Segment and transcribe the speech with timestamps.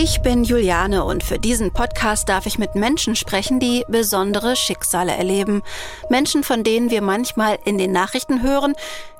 [0.00, 5.10] Ich bin Juliane und für diesen Podcast darf ich mit Menschen sprechen, die besondere Schicksale
[5.10, 5.64] erleben.
[6.08, 8.74] Menschen, von denen wir manchmal in den Nachrichten hören,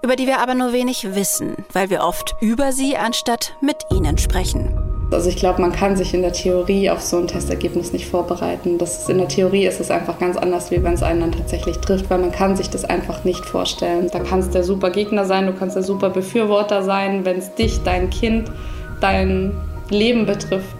[0.04, 4.19] über die wir aber nur wenig wissen, weil wir oft über sie anstatt mit ihnen
[4.19, 4.71] sprechen.
[5.11, 8.79] Also ich glaube, man kann sich in der Theorie auf so ein Testergebnis nicht vorbereiten.
[8.79, 11.33] Das ist, in der Theorie ist es einfach ganz anders, wie wenn es einen dann
[11.33, 14.11] tatsächlich trifft, weil man kann sich das einfach nicht vorstellen.
[14.13, 17.25] Da kannst der super Gegner sein, du kannst der super Befürworter sein.
[17.25, 18.53] Wenn es dich, dein Kind,
[19.01, 19.61] dein
[19.91, 20.76] Leben betrifft,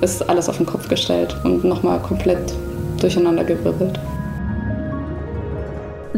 [0.00, 2.52] ist alles auf den Kopf gestellt und nochmal komplett
[3.00, 3.98] durcheinander gewirbelt.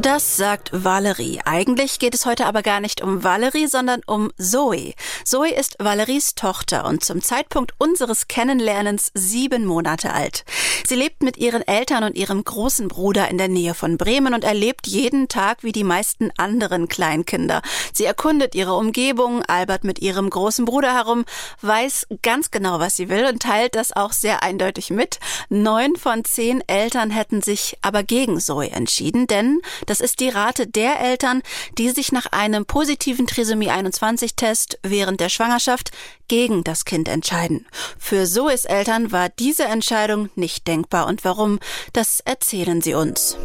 [0.05, 1.41] Das sagt Valerie.
[1.47, 4.93] Eigentlich geht es heute aber gar nicht um Valerie, sondern um Zoe.
[5.25, 10.45] Zoe ist Valeries Tochter und zum Zeitpunkt unseres Kennenlernens sieben Monate alt.
[10.87, 14.45] Sie lebt mit ihren Eltern und ihrem großen Bruder in der Nähe von Bremen und
[14.45, 17.63] erlebt jeden Tag wie die meisten anderen Kleinkinder.
[17.95, 21.25] Sie erkundet ihre Umgebung, albert mit ihrem großen Bruder herum,
[21.63, 25.19] weiß ganz genau, was sie will und teilt das auch sehr eindeutig mit.
[25.49, 30.67] Neun von zehn Eltern hätten sich aber gegen Zoe entschieden, denn das ist die Rate
[30.67, 31.43] der Eltern,
[31.79, 35.91] die sich nach einem positiven Trisomie 21 Test während der Schwangerschaft
[36.29, 37.67] gegen das Kind entscheiden.
[37.99, 41.59] Für Zoes Eltern war diese Entscheidung nicht denkbar und warum,
[41.93, 43.37] das erzählen sie uns.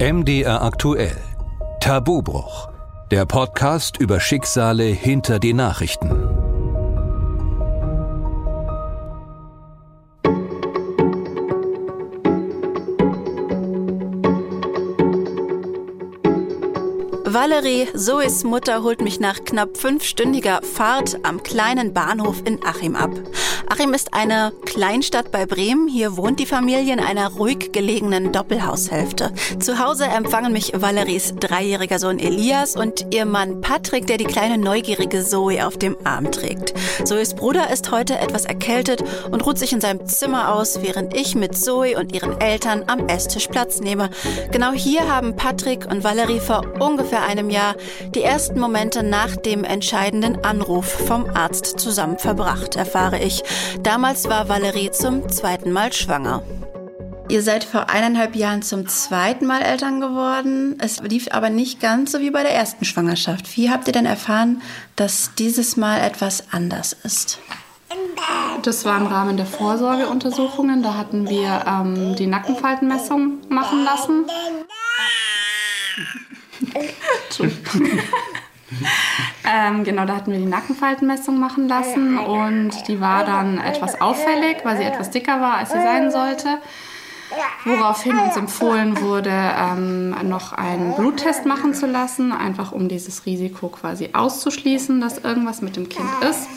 [0.00, 1.16] MDR aktuell.
[1.80, 2.68] Tabubruch.
[3.10, 6.37] Der Podcast über Schicksale hinter die Nachrichten.
[17.34, 23.10] Valerie, Zoes Mutter, holt mich nach knapp fünfstündiger Fahrt am kleinen Bahnhof in Achim ab.
[23.68, 25.88] Achim ist eine Kleinstadt bei Bremen.
[25.88, 29.34] Hier wohnt die Familie in einer ruhig gelegenen Doppelhaushälfte.
[29.60, 34.56] Zu Hause empfangen mich Valeries dreijähriger Sohn Elias und ihr Mann Patrick, der die kleine
[34.56, 36.72] neugierige Zoe auf dem Arm trägt.
[37.04, 41.34] Zoes Bruder ist heute etwas erkältet und ruht sich in seinem Zimmer aus, während ich
[41.34, 44.08] mit Zoe und ihren Eltern am Esstisch Platz nehme.
[44.50, 47.74] Genau hier haben Patrick und Valerie vor ungefähr einem Jahr
[48.14, 53.42] die ersten Momente nach dem entscheidenden Anruf vom Arzt zusammen verbracht, erfahre ich.
[53.82, 56.42] Damals war Valerie zum zweiten Mal schwanger.
[57.30, 60.76] Ihr seid vor eineinhalb Jahren zum zweiten Mal Eltern geworden.
[60.80, 63.54] Es lief aber nicht ganz so wie bei der ersten Schwangerschaft.
[63.56, 64.62] Wie habt ihr denn erfahren,
[64.96, 67.38] dass dieses Mal etwas anders ist?
[68.62, 70.82] Das war im Rahmen der Vorsorgeuntersuchungen.
[70.82, 74.24] Da hatten wir ähm, die Nackenfaltenmessung machen lassen.
[79.44, 84.58] Ähm, genau, da hatten wir die Nackenfaltenmessung machen lassen und die war dann etwas auffällig,
[84.64, 86.58] weil sie etwas dicker war, als sie sein sollte.
[87.64, 93.68] Woraufhin uns empfohlen wurde, ähm, noch einen Bluttest machen zu lassen, einfach um dieses Risiko
[93.68, 96.48] quasi auszuschließen, dass irgendwas mit dem Kind ist.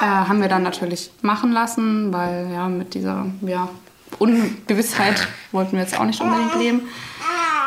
[0.00, 3.68] Äh, haben wir dann natürlich machen lassen, weil ja mit dieser ja,
[4.18, 6.82] Ungewissheit wollten wir jetzt auch nicht unbedingt leben.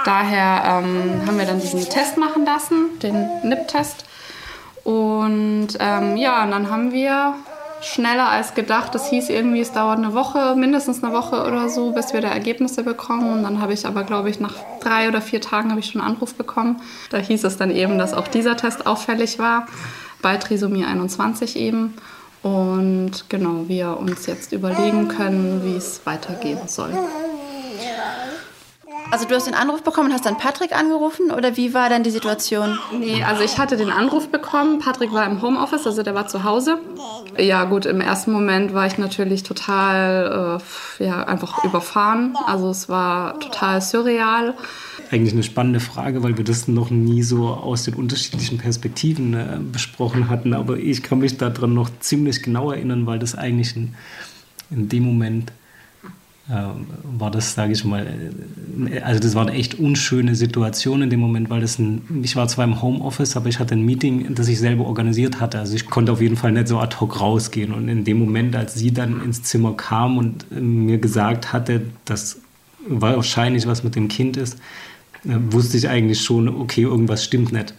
[0.05, 4.05] Daher ähm, haben wir dann diesen Test machen lassen, den NIP-Test.
[4.83, 7.33] Und ähm, ja, und dann haben wir
[7.81, 8.93] schneller als gedacht.
[8.93, 12.27] Das hieß irgendwie, es dauert eine Woche, mindestens eine Woche oder so, bis wir da
[12.27, 13.33] Ergebnisse bekommen.
[13.33, 16.01] Und dann habe ich aber, glaube ich, nach drei oder vier Tagen habe ich schon
[16.01, 16.81] einen Anruf bekommen.
[17.09, 19.66] Da hieß es dann eben, dass auch dieser Test auffällig war,
[20.22, 21.95] bei Trisomie 21 eben.
[22.43, 26.91] Und genau, wir uns jetzt überlegen können, wie es weitergehen soll.
[29.11, 32.03] Also du hast den Anruf bekommen und hast dann Patrick angerufen oder wie war dann
[32.03, 32.77] die Situation?
[32.97, 34.79] Nee, also ich hatte den Anruf bekommen.
[34.79, 36.79] Patrick war im Homeoffice, also der war zu Hause.
[37.38, 40.59] Ja gut, im ersten Moment war ich natürlich total,
[40.99, 42.35] äh, ja, einfach überfahren.
[42.45, 44.53] Also es war total surreal.
[45.11, 49.59] Eigentlich eine spannende Frage, weil wir das noch nie so aus den unterschiedlichen Perspektiven äh,
[49.72, 50.53] besprochen hatten.
[50.53, 53.93] Aber ich kann mich daran noch ziemlich genau erinnern, weil das eigentlich in,
[54.72, 55.51] in dem Moment
[56.47, 61.19] war das, sage ich mal, äh, also das war eine echt unschöne Situation in dem
[61.19, 64.47] Moment, weil das ein, ich war zwar im Homeoffice, aber ich hatte ein Meeting, das
[64.47, 65.57] ich selber organisiert hatte.
[65.57, 67.73] Also ich konnte auf jeden Fall nicht so ad hoc rausgehen.
[67.73, 71.81] Und in dem Moment, als sie dann ins Zimmer kam und äh, mir gesagt hatte,
[72.05, 72.40] dass
[72.87, 74.59] wahrscheinlich was mit dem Kind ist,
[75.23, 77.73] äh, wusste ich eigentlich schon, okay, irgendwas stimmt nicht.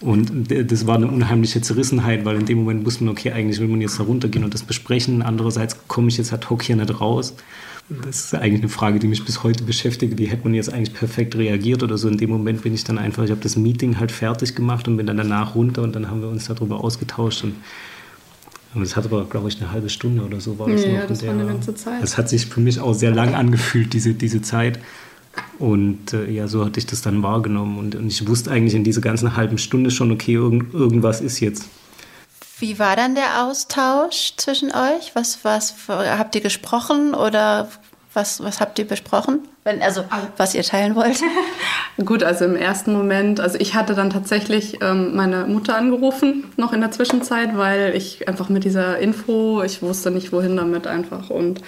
[0.00, 3.66] Und das war eine unheimliche Zerrissenheit, weil in dem Moment wusste man, okay, eigentlich will
[3.66, 5.22] man jetzt da runtergehen und das besprechen.
[5.22, 7.34] Andererseits komme ich jetzt ad hoc hier nicht raus.
[7.88, 10.18] Das ist eigentlich eine Frage, die mich bis heute beschäftigt.
[10.18, 12.08] Wie hätte man jetzt eigentlich perfekt reagiert oder so?
[12.08, 14.98] In dem Moment bin ich dann einfach, ich habe das Meeting halt fertig gemacht und
[14.98, 17.44] bin dann danach runter und dann haben wir uns darüber ausgetauscht.
[17.44, 17.54] Und
[18.74, 21.06] das hat aber, glaube ich, eine halbe Stunde oder so war das ja, noch.
[21.06, 22.02] das der, war eine ganze Zeit.
[22.02, 24.78] Das hat sich für mich auch sehr lang angefühlt, diese, diese Zeit.
[25.58, 27.78] Und äh, ja, so hatte ich das dann wahrgenommen.
[27.78, 31.40] Und, und, ich wusste eigentlich in dieser ganzen halben Stunde schon, okay, irgend, irgendwas ist
[31.40, 31.68] jetzt.
[32.60, 35.14] Wie war dann der Austausch zwischen euch?
[35.14, 37.68] Was, was habt ihr gesprochen oder
[38.14, 39.46] was, was habt ihr besprochen?
[39.62, 40.02] Wenn, also,
[40.36, 41.20] was ihr teilen wollt?
[42.04, 46.72] Gut, also im ersten Moment, also ich hatte dann tatsächlich ähm, meine Mutter angerufen, noch
[46.72, 51.30] in der Zwischenzeit, weil ich einfach mit dieser Info, ich wusste nicht, wohin damit einfach.
[51.30, 51.60] Und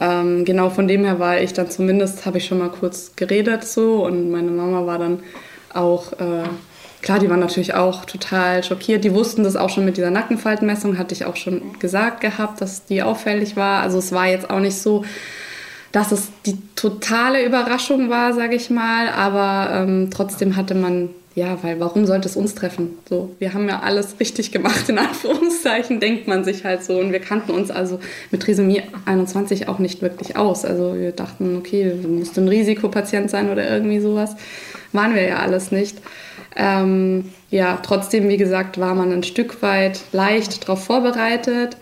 [0.00, 3.64] ähm, genau von dem her war ich dann zumindest, habe ich schon mal kurz geredet
[3.64, 5.20] so und meine Mama war dann
[5.74, 6.12] auch.
[6.12, 6.44] Äh,
[7.02, 9.04] klar, die waren natürlich auch total schockiert.
[9.04, 12.86] Die wussten das auch schon mit dieser Nackenfaltenmessung, hatte ich auch schon gesagt gehabt, dass
[12.86, 13.82] die auffällig war.
[13.82, 15.04] Also es war jetzt auch nicht so,
[15.90, 19.08] dass es die totale Überraschung war, sage ich mal.
[19.08, 22.90] Aber ähm, trotzdem hatte man, ja, weil warum sollte es uns treffen?
[23.08, 26.98] So, wir haben ja alles richtig gemacht, in Anführungszeichen, denkt man sich halt so.
[26.98, 27.98] Und wir kannten uns also
[28.30, 30.64] mit Trisomie 21 auch nicht wirklich aus.
[30.64, 34.36] Also wir dachten, okay, du musst ein Risikopatient sein oder irgendwie sowas.
[34.92, 35.98] Waren wir ja alles nicht.
[36.56, 41.76] Ähm, ja, trotzdem, wie gesagt, war man ein Stück weit leicht darauf vorbereitet,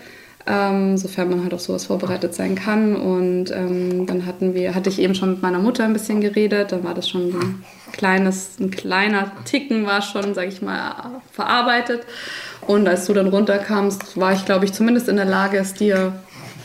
[0.47, 2.97] ähm, sofern man halt auf sowas vorbereitet sein kann.
[2.97, 6.73] Und ähm, dann hatten wir, hatte ich eben schon mit meiner Mutter ein bisschen geredet,
[6.73, 12.03] dann war das schon ein kleines, ein kleiner Ticken war schon, sag ich mal, verarbeitet.
[12.67, 16.13] Und als du dann runterkamst, war ich, glaube ich, zumindest in der Lage, es dir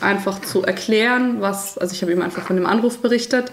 [0.01, 3.51] einfach zu erklären, was, also ich habe ihm einfach von dem Anruf berichtet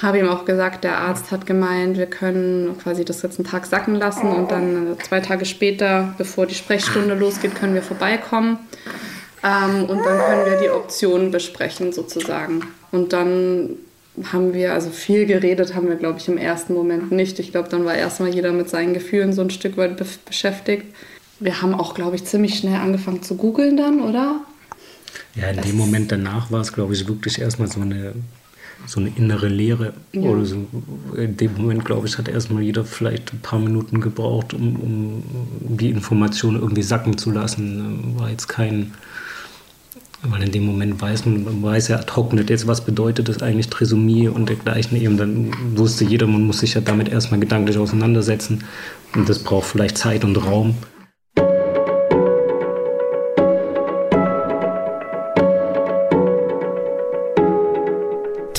[0.00, 3.66] habe ihm auch gesagt, der Arzt hat gemeint, wir können quasi das jetzt einen Tag
[3.66, 8.58] sacken lassen und dann äh, zwei Tage später, bevor die Sprechstunde losgeht, können wir vorbeikommen.
[9.42, 12.62] Ähm, und dann können wir die Optionen besprechen sozusagen.
[12.92, 13.76] Und dann
[14.32, 17.38] haben wir, also viel geredet haben wir, glaube ich, im ersten Moment nicht.
[17.38, 20.86] Ich glaube, dann war erstmal jeder mit seinen Gefühlen so ein Stück weit be beschäftigt.
[21.40, 24.40] Wir haben auch, glaube ich, ziemlich schnell angefangen zu googeln dann, oder?
[25.34, 28.14] Ja, in das dem Moment danach war es, glaube ich, wirklich erstmal so eine
[28.86, 29.94] so eine innere Leere.
[30.12, 30.22] Ja.
[30.22, 30.66] Oder so.
[31.16, 35.76] In dem Moment, glaube ich, hat erstmal jeder vielleicht ein paar Minuten gebraucht, um, um
[35.76, 38.18] die Information irgendwie sacken zu lassen.
[38.18, 38.92] War jetzt kein,
[40.22, 43.28] weil in dem Moment weiß man, man weiß ja ad hoc nicht jetzt, was bedeutet
[43.28, 45.16] das eigentlich Trisomie und dergleichen eben.
[45.16, 48.64] Dann wusste jeder, man muss sich ja damit erstmal gedanklich auseinandersetzen.
[49.14, 50.74] Und das braucht vielleicht Zeit und Raum.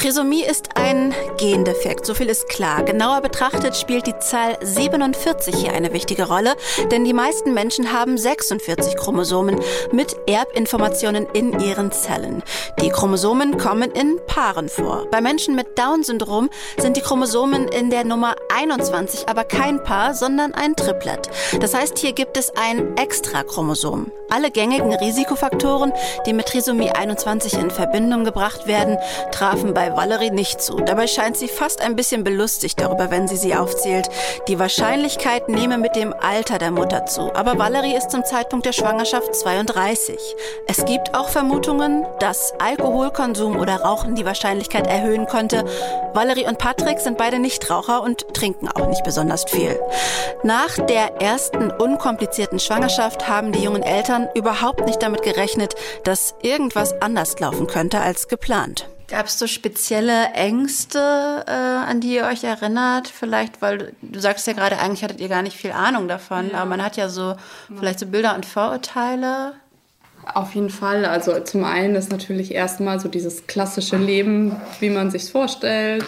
[0.06, 2.84] Trisomie ist ein Gendefekt, so viel ist klar.
[2.84, 6.56] Genauer betrachtet spielt die Zahl 47 hier eine wichtige Rolle,
[6.92, 9.60] denn die meisten Menschen haben 46 Chromosomen
[9.92, 12.44] mit Erbinformationen in ihren Zellen.
[12.82, 15.08] Die Chromosomen kommen in Paaren vor.
[15.12, 20.54] Bei Menschen mit Down-Syndrom sind die Chromosomen in der Nummer 21 aber kein Paar, sondern
[20.54, 21.30] ein Triplet.
[21.60, 24.12] Das heißt, hier gibt es ein Extrachromosom.
[24.30, 25.94] Alle gängigen Risikofaktoren,
[26.26, 28.98] die mit Trisomie 21 in Verbindung gebracht werden,
[29.32, 30.78] trafen bei Valerie nicht zu.
[30.78, 34.10] Dabei scheint sie fast ein bisschen belustigt darüber, wenn sie sie aufzählt.
[34.48, 37.34] Die Wahrscheinlichkeit nehme mit dem Alter der Mutter zu.
[37.34, 40.20] Aber Valerie ist zum Zeitpunkt der Schwangerschaft 32.
[40.68, 45.66] Es gibt auch Vermutungen, dass Alkoholkonsum oder Rauchen die Wahrscheinlichkeit erhöhen könnte.
[46.14, 49.80] Valerie und Patrick sind beide Nichtraucher und trinken auch nicht besonders viel.
[50.44, 57.02] Nach der ersten unkomplizierten Schwangerschaft haben die jungen Eltern überhaupt nicht damit gerechnet, dass irgendwas
[57.02, 58.88] anders laufen könnte als geplant.
[59.08, 63.08] Gab es so spezielle Ängste, äh, an die ihr euch erinnert?
[63.08, 66.58] Vielleicht, weil du sagst ja gerade, eigentlich hattet ihr gar nicht viel Ahnung davon, ja.
[66.58, 67.36] aber man hat ja so
[67.76, 69.54] vielleicht so Bilder und Vorurteile.
[70.34, 71.06] Auf jeden Fall.
[71.06, 76.06] Also zum einen ist natürlich erstmal so dieses klassische Leben, wie man sich vorstellt,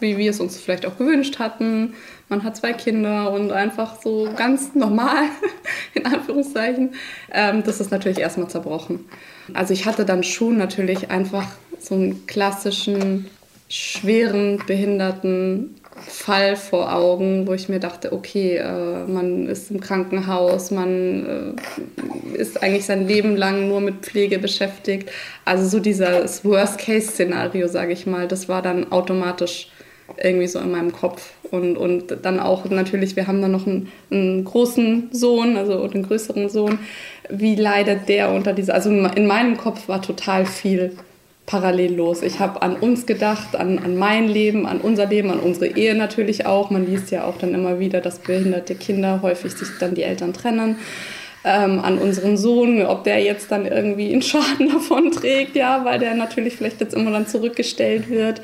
[0.00, 1.94] wie wir es uns vielleicht auch gewünscht hatten.
[2.28, 5.24] Man hat zwei Kinder und einfach so ganz normal,
[5.94, 6.94] in Anführungszeichen.
[7.32, 9.06] Ähm, das ist natürlich erstmal zerbrochen.
[9.54, 11.46] Also ich hatte dann schon natürlich einfach
[11.78, 13.26] so einen klassischen,
[13.68, 15.74] schweren, behinderten
[16.06, 21.56] Fall vor Augen, wo ich mir dachte, okay, äh, man ist im Krankenhaus, man
[22.34, 25.10] äh, ist eigentlich sein Leben lang nur mit Pflege beschäftigt.
[25.44, 29.70] Also so dieses Worst-Case-Szenario, sage ich mal, das war dann automatisch
[30.16, 31.32] irgendwie so in meinem Kopf.
[31.50, 36.02] Und, und dann auch natürlich, wir haben dann noch einen, einen großen Sohn, also einen
[36.02, 36.78] größeren Sohn.
[37.30, 40.92] Wie leidet der unter dieser, also in meinem Kopf war total viel
[41.48, 42.22] parallel los.
[42.22, 45.94] Ich habe an uns gedacht, an, an mein Leben, an unser Leben, an unsere Ehe
[45.94, 46.68] natürlich auch.
[46.68, 50.34] Man liest ja auch dann immer wieder, dass behinderte Kinder häufig sich dann die Eltern
[50.34, 50.76] trennen.
[51.44, 55.98] Ähm, an unseren Sohn, ob der jetzt dann irgendwie einen Schaden davon trägt, ja, weil
[55.98, 58.42] der natürlich vielleicht jetzt immer dann zurückgestellt wird.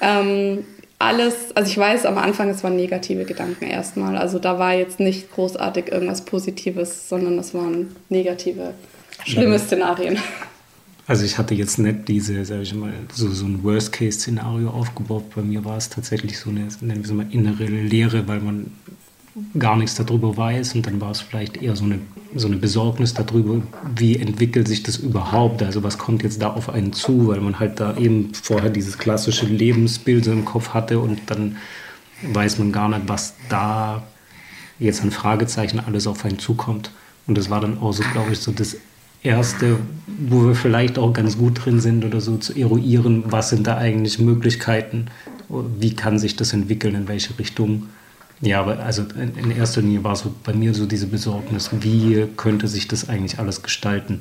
[0.00, 0.64] Ähm,
[0.98, 4.16] alles, also ich weiß am Anfang, es waren negative Gedanken erstmal.
[4.16, 8.72] Also da war jetzt nicht großartig irgendwas Positives, sondern es waren negative,
[9.24, 10.18] schlimme Szenarien.
[11.06, 15.24] Also ich hatte jetzt nicht diese, sag ich mal, so, so ein Worst-Case-Szenario aufgebaut.
[15.34, 18.72] Bei mir war es tatsächlich so eine, nennen wir es mal, innere Leere, weil man
[19.58, 21.98] gar nichts darüber weiß und dann war es vielleicht eher so eine,
[22.34, 23.62] so eine Besorgnis darüber,
[23.94, 27.58] wie entwickelt sich das überhaupt, also was kommt jetzt da auf einen zu, weil man
[27.58, 31.56] halt da eben vorher dieses klassische Lebensbild so im Kopf hatte und dann
[32.22, 34.02] weiß man gar nicht, was da
[34.78, 36.90] jetzt an Fragezeichen alles auf einen zukommt.
[37.26, 38.76] Und das war dann auch so, glaube ich, so das
[39.22, 43.66] Erste, wo wir vielleicht auch ganz gut drin sind oder so zu eruieren, was sind
[43.66, 45.06] da eigentlich Möglichkeiten,
[45.48, 47.88] wie kann sich das entwickeln, in welche Richtung.
[48.40, 52.68] Ja, aber also in erster Linie war so bei mir so diese Besorgnis, wie könnte
[52.68, 54.20] sich das eigentlich alles gestalten?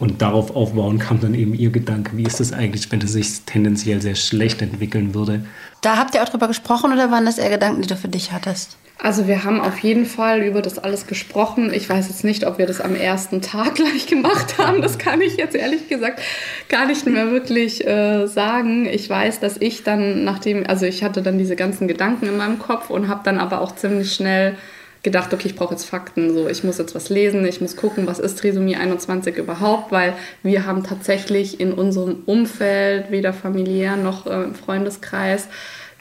[0.00, 3.42] Und darauf aufbauen kam dann eben ihr Gedanke, wie ist das eigentlich, wenn es sich
[3.42, 5.44] tendenziell sehr schlecht entwickeln würde?
[5.80, 8.32] Da habt ihr auch drüber gesprochen oder waren das eher Gedanken, die du für dich
[8.32, 8.76] hattest?
[9.00, 11.72] Also wir haben auf jeden Fall über das alles gesprochen.
[11.72, 14.82] Ich weiß jetzt nicht, ob wir das am ersten Tag gleich gemacht haben.
[14.82, 16.20] Das kann ich jetzt ehrlich gesagt
[16.68, 18.86] gar nicht mehr wirklich äh, sagen.
[18.86, 22.58] Ich weiß, dass ich dann, nachdem, also ich hatte dann diese ganzen Gedanken in meinem
[22.58, 24.56] Kopf und habe dann aber auch ziemlich schnell
[25.04, 26.34] gedacht, okay, ich brauche jetzt Fakten.
[26.34, 30.14] So, ich muss jetzt was lesen, ich muss gucken, was ist Trisomie 21 überhaupt, weil
[30.42, 35.46] wir haben tatsächlich in unserem Umfeld, weder familiär noch äh, im Freundeskreis,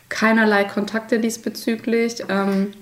[0.10, 2.24] keinerlei Kontakte diesbezüglich.
[2.28, 2.74] Ähm,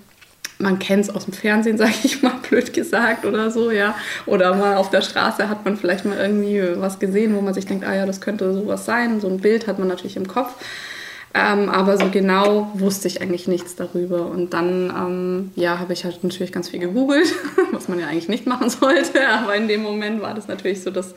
[0.60, 3.96] man kennt es aus dem Fernsehen, sage ich mal, blöd gesagt oder so, ja.
[4.26, 7.66] Oder mal auf der Straße hat man vielleicht mal irgendwie was gesehen, wo man sich
[7.66, 9.20] denkt, ah ja, das könnte sowas sein.
[9.20, 10.54] So ein Bild hat man natürlich im Kopf.
[11.38, 14.28] Ähm, aber so genau wusste ich eigentlich nichts darüber.
[14.28, 17.28] Und dann, ähm, ja, habe ich halt natürlich ganz viel gegoogelt,
[17.72, 19.28] was man ja eigentlich nicht machen sollte.
[19.44, 21.14] Aber in dem Moment war das natürlich so das,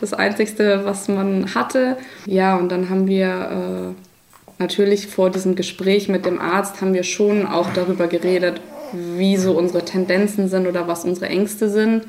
[0.00, 1.98] das Einzigste, was man hatte.
[2.24, 3.94] Ja, und dann haben wir...
[3.96, 4.13] Äh,
[4.58, 8.60] natürlich vor diesem Gespräch mit dem Arzt haben wir schon auch darüber geredet,
[8.92, 12.04] wie so unsere Tendenzen sind oder was unsere Ängste sind,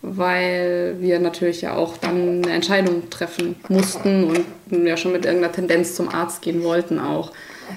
[0.00, 5.52] weil wir natürlich ja auch dann eine Entscheidung treffen mussten und ja schon mit irgendeiner
[5.52, 7.32] Tendenz zum Arzt gehen wollten auch.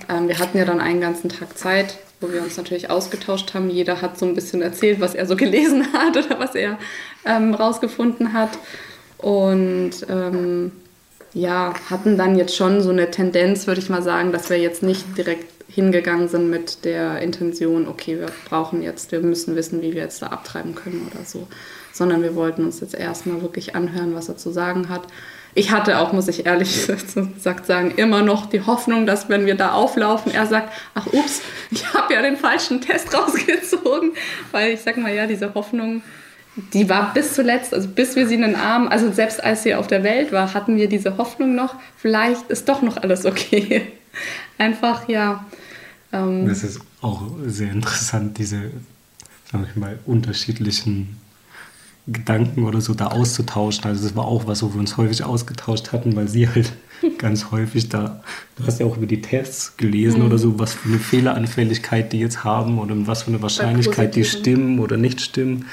[0.10, 3.69] Ähm, wir hatten ja dann einen ganzen Tag Zeit, wo wir uns natürlich ausgetauscht haben.
[3.69, 6.77] Jeder hat so ein bisschen erzählt, was er so gelesen hat oder was er
[7.25, 8.57] ähm, rausgefunden hat.
[9.17, 10.72] Und ähm,
[11.36, 14.82] ja, hatten dann jetzt schon so eine Tendenz, würde ich mal sagen, dass wir jetzt
[14.82, 19.94] nicht direkt hingegangen sind mit der Intention, okay, wir brauchen jetzt, wir müssen wissen, wie
[19.94, 21.48] wir jetzt da abtreiben können oder so,
[21.92, 25.01] sondern wir wollten uns jetzt erstmal wirklich anhören, was er zu sagen hat.
[25.56, 26.88] Ich hatte auch, muss ich ehrlich
[27.34, 31.42] gesagt sagen, immer noch die Hoffnung, dass wenn wir da auflaufen, er sagt, ach ups,
[31.70, 34.13] ich habe ja den falschen Test rausgezogen,
[34.51, 36.01] weil ich sag mal, ja, diese Hoffnung,
[36.74, 39.75] die war bis zuletzt, also bis wir sie in den Arm, also selbst als sie
[39.75, 43.88] auf der Welt war, hatten wir diese Hoffnung noch, vielleicht ist doch noch alles okay.
[44.57, 45.45] Einfach, ja.
[46.13, 48.71] Ähm, das ist auch sehr interessant, diese,
[49.51, 51.17] sag ich mal, unterschiedlichen
[52.07, 53.83] Gedanken oder so da auszutauschen.
[53.85, 56.71] Also das war auch was, wo wir uns häufig ausgetauscht hatten, weil sie halt
[57.17, 58.24] ganz häufig da,
[58.55, 60.27] du hast ja auch über die Tests gelesen mhm.
[60.27, 64.24] oder so, was für eine Fehleranfälligkeit die jetzt haben oder was für eine Wahrscheinlichkeit die
[64.24, 65.65] stimmen oder nicht stimmen.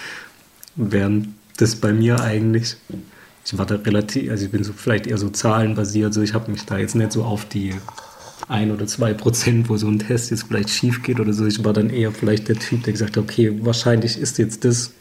[0.76, 2.76] Während das bei mir eigentlich,
[3.44, 6.50] ich war da relativ, also ich bin so vielleicht eher so zahlenbasiert, so ich habe
[6.50, 7.74] mich da jetzt nicht so auf die
[8.48, 11.46] ein oder zwei Prozent, wo so ein Test jetzt vielleicht schief geht oder so.
[11.46, 14.92] Ich war dann eher vielleicht der Typ, der gesagt hat, okay, wahrscheinlich ist jetzt das.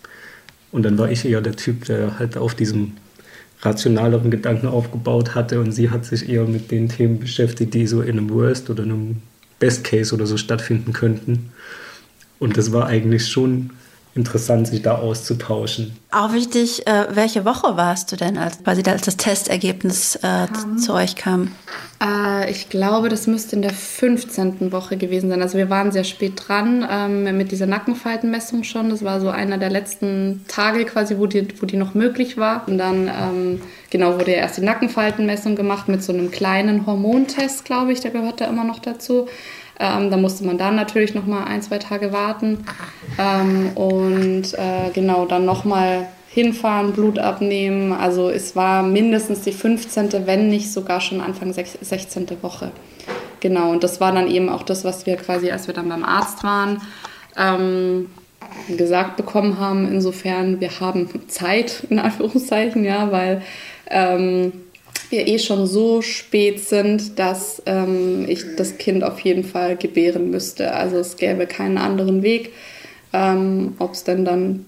[0.72, 2.94] Und dann war ich eher der Typ, der halt auf diesem
[3.62, 8.02] rationaleren Gedanken aufgebaut hatte und sie hat sich eher mit den Themen beschäftigt, die so
[8.02, 9.18] in einem Worst oder einem
[9.60, 11.52] Best Case oder so stattfinden könnten.
[12.40, 13.70] Und das war eigentlich schon
[14.14, 15.98] interessant, sich da auszutauschen.
[16.12, 20.94] Auch wichtig, äh, welche Woche warst du denn, als, quasi als das Testergebnis äh, zu
[20.94, 21.52] euch kam?
[22.04, 24.74] Äh, ich glaube, das müsste in der 15.
[24.74, 25.42] Woche gewesen sein.
[25.42, 28.90] Also wir waren sehr spät dran ähm, mit dieser Nackenfaltenmessung schon.
[28.90, 32.68] Das war so einer der letzten Tage quasi, wo die, wo die noch möglich war.
[32.68, 37.64] Und dann ähm, genau wurde ja erst die Nackenfaltenmessung gemacht mit so einem kleinen Hormontest,
[37.64, 39.28] glaube ich, der gehört da immer noch dazu.
[39.82, 42.60] Ähm, da musste man dann natürlich noch mal ein, zwei Tage warten
[43.18, 47.92] ähm, und äh, genau dann noch mal hinfahren, Blut abnehmen.
[47.92, 52.28] Also es war mindestens die 15., wenn nicht sogar schon Anfang 16.
[52.42, 52.72] Woche.
[53.40, 56.06] Genau, und das war dann eben auch das, was wir quasi, als wir dann beim
[56.06, 56.80] Arzt waren,
[57.36, 58.12] ähm,
[58.78, 59.92] gesagt bekommen haben.
[59.92, 63.42] Insofern, wir haben Zeit, in Anführungszeichen, ja, weil
[63.90, 64.54] ähm,
[65.12, 70.30] wir eh schon so spät sind, dass ähm, ich das Kind auf jeden Fall gebären
[70.32, 70.74] müsste.
[70.74, 72.54] Also es gäbe keinen anderen Weg,
[73.14, 74.66] ähm, ob es denn dann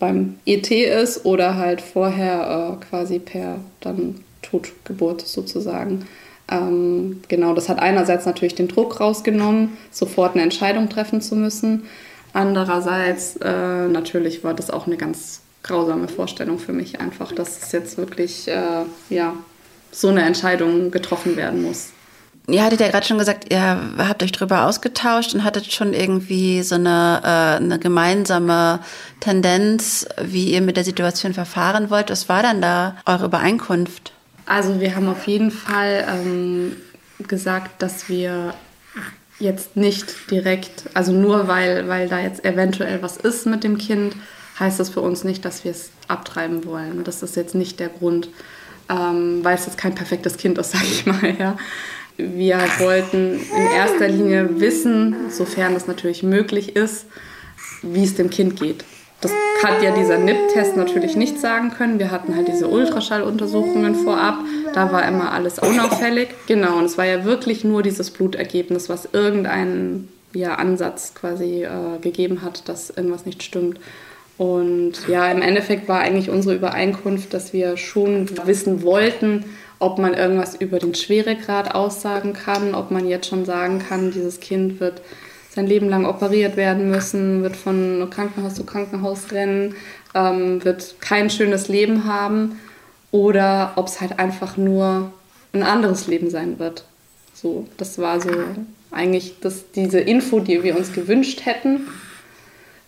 [0.00, 6.06] beim ET ist oder halt vorher äh, quasi per dann Totgeburt sozusagen.
[6.50, 11.84] Ähm, genau, das hat einerseits natürlich den Druck rausgenommen, sofort eine Entscheidung treffen zu müssen.
[12.32, 17.72] Andererseits äh, natürlich war das auch eine ganz grausame Vorstellung für mich einfach, dass es
[17.72, 19.34] jetzt wirklich äh, ja
[19.94, 21.90] so eine Entscheidung getroffen werden muss.
[22.46, 26.62] Ihr hattet ja gerade schon gesagt, ihr habt euch darüber ausgetauscht und hattet schon irgendwie
[26.62, 28.80] so eine, äh, eine gemeinsame
[29.20, 32.10] Tendenz, wie ihr mit der Situation verfahren wollt.
[32.10, 34.12] Was war dann da eure Übereinkunft?
[34.44, 36.76] Also wir haben auf jeden Fall ähm,
[37.26, 38.52] gesagt, dass wir
[39.38, 44.14] jetzt nicht direkt, also nur weil, weil da jetzt eventuell was ist mit dem Kind,
[44.60, 47.04] heißt das für uns nicht, dass wir es abtreiben wollen.
[47.04, 48.28] Das ist jetzt nicht der Grund,
[48.88, 51.34] ähm, weil es jetzt kein perfektes Kind ist, sage ich mal.
[51.38, 51.56] Ja.
[52.16, 57.06] Wir wollten in erster Linie wissen, sofern das natürlich möglich ist,
[57.82, 58.84] wie es dem Kind geht.
[59.20, 59.32] Das
[59.64, 61.98] hat ja dieser NIP-Test natürlich nicht sagen können.
[61.98, 64.38] Wir hatten halt diese Ultraschalluntersuchungen vorab.
[64.74, 66.28] Da war immer alles unauffällig.
[66.46, 71.98] Genau, und es war ja wirklich nur dieses Blutergebnis, was irgendeinen ja, Ansatz quasi äh,
[72.00, 73.80] gegeben hat, dass irgendwas nicht stimmt.
[74.36, 79.44] Und ja, im Endeffekt war eigentlich unsere Übereinkunft, dass wir schon wissen wollten,
[79.78, 84.40] ob man irgendwas über den Schweregrad aussagen kann, ob man jetzt schon sagen kann, dieses
[84.40, 85.02] Kind wird
[85.50, 89.76] sein Leben lang operiert werden müssen, wird von Krankenhaus zu Krankenhaus rennen,
[90.14, 92.58] ähm, wird kein schönes Leben haben
[93.12, 95.12] oder ob es halt einfach nur
[95.52, 96.84] ein anderes Leben sein wird.
[97.34, 98.30] So, das war so
[98.90, 101.86] eigentlich das, diese Info, die wir uns gewünscht hätten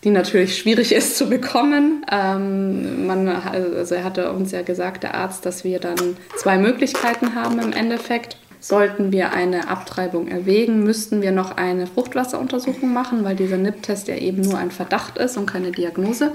[0.03, 2.05] die natürlich schwierig ist zu bekommen.
[2.11, 7.35] Ähm, man, also er hatte uns ja gesagt, der Arzt, dass wir dann zwei Möglichkeiten
[7.35, 8.37] haben im Endeffekt.
[8.59, 14.15] Sollten wir eine Abtreibung erwägen, müssten wir noch eine Fruchtwasseruntersuchung machen, weil dieser NIP-Test ja
[14.15, 16.31] eben nur ein Verdacht ist und keine Diagnose.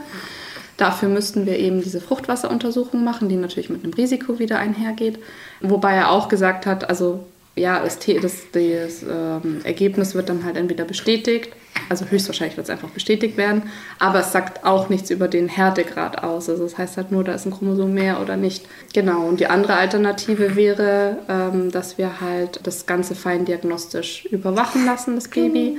[0.77, 5.19] Dafür müssten wir eben diese Fruchtwasseruntersuchung machen, die natürlich mit einem Risiko wieder einhergeht.
[5.61, 10.57] Wobei er auch gesagt hat, also ja, das, das, das ähm, Ergebnis wird dann halt
[10.57, 11.51] entweder bestätigt,
[11.89, 13.65] also höchstwahrscheinlich wird es einfach bestätigt werden,
[13.99, 16.49] aber es sagt auch nichts über den Härtegrad aus.
[16.49, 18.67] Also das heißt halt nur, da ist ein Chromosom mehr oder nicht.
[18.95, 25.15] Genau, und die andere Alternative wäre, ähm, dass wir halt das Ganze feindiagnostisch überwachen lassen,
[25.17, 25.77] das Baby,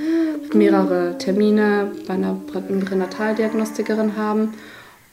[0.54, 4.54] mehrere Termine bei einer Pränataldiagnostikerin haben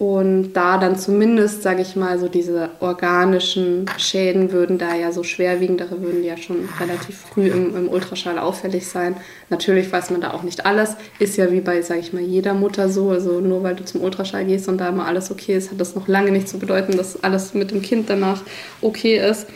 [0.01, 5.23] und da dann zumindest, sage ich mal, so diese organischen Schäden würden da ja so
[5.23, 9.15] schwerwiegendere, würden ja schon relativ früh im, im, Ultraschall auffällig sein.
[9.51, 10.97] Natürlich weiß man da auch nicht alles.
[11.19, 13.11] Ist ja wie bei, sage ich mal, jeder Mutter so.
[13.11, 15.95] Also nur weil du zum Ultraschall gehst und da immer alles okay ist, hat das
[15.95, 18.41] noch lange nicht zu bedeuten, dass alles mit dem Kind danach
[18.81, 19.49] okay ist.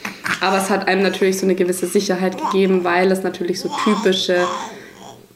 [0.43, 4.37] Aber es hat einem natürlich so eine gewisse Sicherheit gegeben, weil es natürlich so typische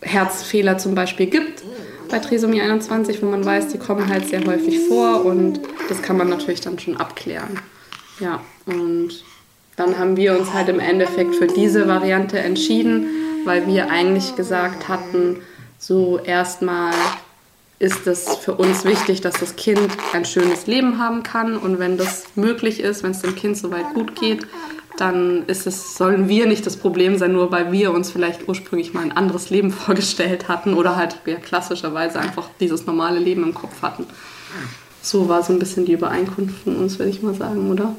[0.02, 1.62] Herzfehler zum Beispiel gibt
[2.08, 6.16] bei Trisomie 21, wo man weiß, die kommen halt sehr häufig vor und das kann
[6.16, 7.58] man natürlich dann schon abklären.
[8.20, 9.22] Ja, und
[9.76, 13.06] dann haben wir uns halt im Endeffekt für diese Variante entschieden,
[13.44, 15.40] weil wir eigentlich gesagt hatten,
[15.78, 16.92] so erstmal
[17.78, 21.96] ist es für uns wichtig, dass das Kind ein schönes Leben haben kann und wenn
[21.96, 24.46] das möglich ist, wenn es dem Kind soweit gut geht,
[25.00, 28.94] dann ist es, sollen wir nicht das Problem sein, nur weil wir uns vielleicht ursprünglich
[28.94, 33.54] mal ein anderes Leben vorgestellt hatten oder halt ja, klassischerweise einfach dieses normale Leben im
[33.54, 34.06] Kopf hatten.
[35.00, 37.94] So war so ein bisschen die Übereinkunft von uns, würde ich mal sagen, oder?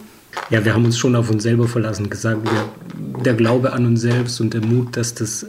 [0.50, 4.02] Ja, wir haben uns schon auf uns selber verlassen, gesagt, wir, der Glaube an uns
[4.02, 5.48] selbst und der Mut, dass das äh,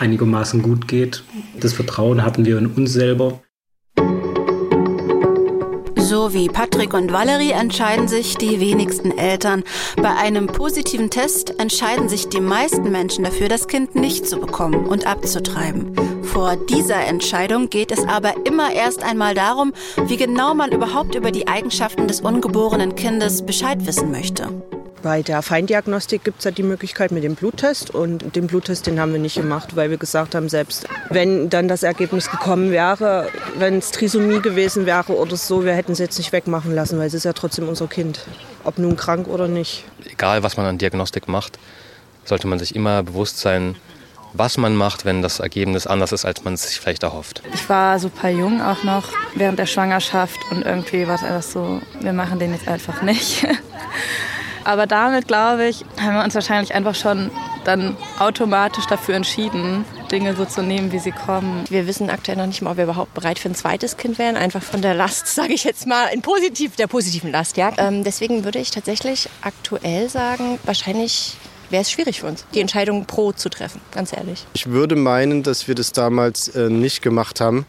[0.00, 1.24] einigermaßen gut geht,
[1.58, 3.40] das Vertrauen hatten wir in uns selber.
[6.12, 9.64] So wie Patrick und Valerie entscheiden sich die wenigsten Eltern.
[9.96, 14.84] Bei einem positiven Test entscheiden sich die meisten Menschen dafür, das Kind nicht zu bekommen
[14.84, 15.96] und abzutreiben.
[16.22, 19.72] Vor dieser Entscheidung geht es aber immer erst einmal darum,
[20.04, 24.50] wie genau man überhaupt über die Eigenschaften des ungeborenen Kindes Bescheid wissen möchte.
[25.02, 29.00] Bei der Feindiagnostik gibt es ja die Möglichkeit mit dem Bluttest und den Bluttest, den
[29.00, 33.28] haben wir nicht gemacht, weil wir gesagt haben, selbst wenn dann das Ergebnis gekommen wäre,
[33.58, 37.08] wenn es Trisomie gewesen wäre oder so, wir hätten es jetzt nicht wegmachen lassen, weil
[37.08, 38.20] es ist ja trotzdem unser Kind,
[38.62, 39.84] ob nun krank oder nicht.
[40.08, 41.58] Egal, was man an Diagnostik macht,
[42.24, 43.74] sollte man sich immer bewusst sein,
[44.34, 47.42] was man macht, wenn das Ergebnis anders ist, als man es sich vielleicht erhofft.
[47.52, 51.82] Ich war super jung auch noch während der Schwangerschaft und irgendwie war es einfach so,
[52.00, 53.44] wir machen den jetzt einfach nicht.
[54.64, 57.30] Aber damit, glaube ich, haben wir uns wahrscheinlich einfach schon
[57.64, 61.64] dann automatisch dafür entschieden, Dinge so zu nehmen, wie sie kommen.
[61.68, 64.36] Wir wissen aktuell noch nicht mal, ob wir überhaupt bereit für ein zweites Kind wären,
[64.36, 67.56] einfach von der Last, sage ich jetzt mal, in positiv, der positiven Last.
[67.56, 67.72] Ja?
[67.78, 71.36] Ähm, deswegen würde ich tatsächlich aktuell sagen, wahrscheinlich
[71.70, 74.46] wäre es schwierig für uns, die Entscheidung pro zu treffen, ganz ehrlich.
[74.52, 77.66] Ich würde meinen, dass wir das damals äh, nicht gemacht haben,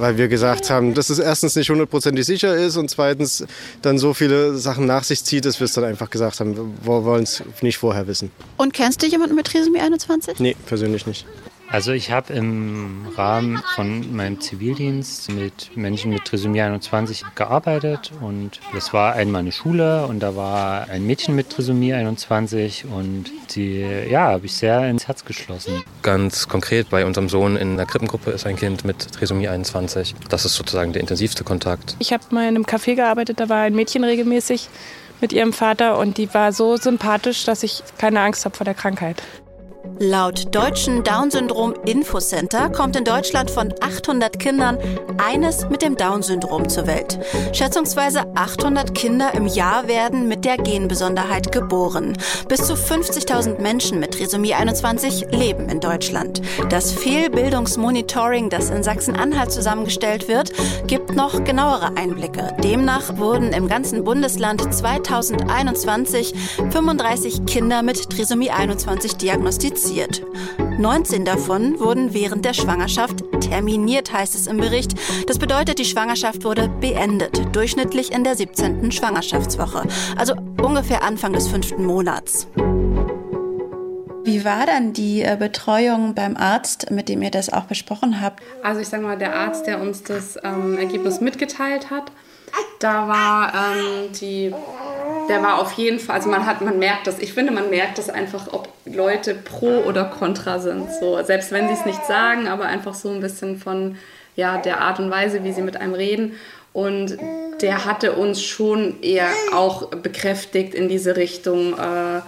[0.00, 3.44] weil wir gesagt haben, dass es erstens nicht hundertprozentig sicher ist und zweitens
[3.82, 7.04] dann so viele Sachen nach sich zieht, dass wir es dann einfach gesagt haben, wir
[7.04, 8.30] wollen es nicht vorher wissen.
[8.56, 10.40] Und kennst du jemanden mit Trisomie 21?
[10.40, 11.26] Nee, persönlich nicht.
[11.72, 18.58] Also ich habe im Rahmen von meinem Zivildienst mit Menschen mit Trisomie 21 gearbeitet und
[18.74, 23.86] das war einmal eine Schule und da war ein Mädchen mit Trisomie 21 und die,
[24.10, 25.84] ja, habe ich sehr ins Herz geschlossen.
[26.02, 30.16] Ganz konkret bei unserem Sohn in der Krippengruppe ist ein Kind mit Trisomie 21.
[30.28, 31.94] Das ist sozusagen der intensivste Kontakt.
[32.00, 34.68] Ich habe mal in einem Café gearbeitet, da war ein Mädchen regelmäßig
[35.20, 38.74] mit ihrem Vater und die war so sympathisch, dass ich keine Angst habe vor der
[38.74, 39.22] Krankheit.
[39.98, 44.78] Laut deutschen Down-Syndrom-Infocenter kommt in Deutschland von 800 Kindern
[45.18, 47.18] eines mit dem Down-Syndrom zur Welt.
[47.52, 52.16] Schätzungsweise 800 Kinder im Jahr werden mit der Genbesonderheit geboren.
[52.48, 56.40] Bis zu 50.000 Menschen mit Trisomie 21 leben in Deutschland.
[56.70, 60.52] Das Fehlbildungsmonitoring, das in Sachsen-Anhalt zusammengestellt wird,
[60.86, 62.54] gibt noch genauere Einblicke.
[62.62, 66.34] Demnach wurden im ganzen Bundesland 2021
[66.70, 70.22] 35 Kinder mit Trisomie 21 diagnostiziert passiert.
[70.78, 74.94] 19 davon wurden während der Schwangerschaft terminiert, heißt es im Bericht.
[75.26, 78.92] Das bedeutet, die Schwangerschaft wurde beendet, durchschnittlich in der 17.
[78.92, 79.82] Schwangerschaftswoche,
[80.16, 82.46] also ungefähr Anfang des fünften Monats.
[84.24, 88.42] Wie war dann die äh, Betreuung beim Arzt, mit dem ihr das auch besprochen habt?
[88.62, 92.12] Also ich sage mal, der Arzt, der uns das ähm, Ergebnis mitgeteilt hat,
[92.78, 94.54] da war ähm, die
[95.30, 97.98] der war auf jeden Fall, also man hat, man merkt das, ich finde, man merkt
[97.98, 100.88] das einfach, ob Leute pro oder contra sind.
[100.98, 103.96] So, selbst wenn sie es nicht sagen, aber einfach so ein bisschen von
[104.34, 106.34] ja, der Art und Weise, wie sie mit einem reden.
[106.72, 107.16] Und
[107.60, 112.20] der hatte uns schon eher auch bekräftigt in diese Richtung, äh,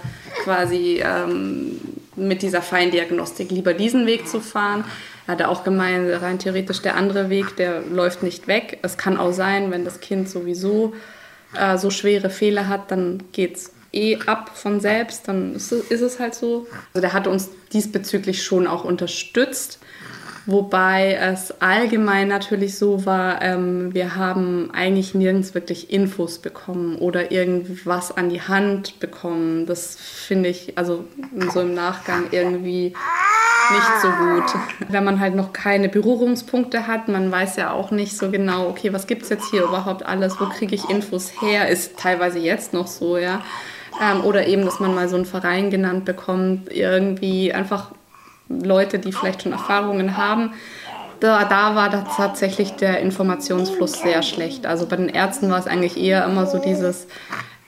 [0.44, 1.80] quasi ähm,
[2.14, 4.84] mit dieser Feindiagnostik lieber diesen Weg zu fahren.
[5.26, 8.78] Er hatte auch gemeint, rein theoretisch der andere Weg, der läuft nicht weg.
[8.82, 10.92] Es kann auch sein, wenn das Kind sowieso
[11.58, 16.00] äh, so schwere Fehler hat, dann geht es eh ab von selbst, dann ist, ist
[16.00, 16.66] es halt so.
[16.94, 19.78] Also der hat uns diesbezüglich schon auch unterstützt.
[20.46, 27.30] Wobei es allgemein natürlich so war, ähm, wir haben eigentlich nirgends wirklich Infos bekommen oder
[27.30, 29.66] irgendwas an die Hand bekommen.
[29.66, 31.04] Das finde ich also
[31.52, 32.92] so im Nachgang irgendwie
[33.70, 34.44] nicht so gut.
[34.88, 38.92] Wenn man halt noch keine Berührungspunkte hat, man weiß ja auch nicht so genau, okay,
[38.92, 42.72] was gibt es jetzt hier überhaupt alles, wo kriege ich Infos her, ist teilweise jetzt
[42.72, 43.42] noch so, ja.
[44.02, 47.92] Ähm, oder eben, dass man mal so einen Verein genannt bekommt, irgendwie einfach
[48.60, 50.52] Leute, die vielleicht schon Erfahrungen haben.
[51.20, 54.66] Da, da war da tatsächlich der Informationsfluss sehr schlecht.
[54.66, 57.06] Also bei den Ärzten war es eigentlich eher immer so dieses,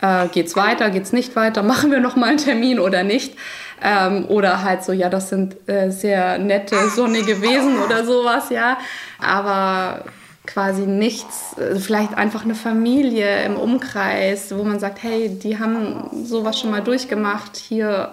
[0.03, 3.37] äh, geht's weiter, geht's nicht weiter, machen wir noch mal einen Termin oder nicht.
[3.83, 8.79] Ähm, oder halt so, ja, das sind äh, sehr nette, sonnige Wesen oder sowas, ja.
[9.21, 10.05] Aber
[10.47, 16.11] quasi nichts, äh, vielleicht einfach eine Familie im Umkreis, wo man sagt, hey, die haben
[16.25, 18.11] sowas schon mal durchgemacht, hier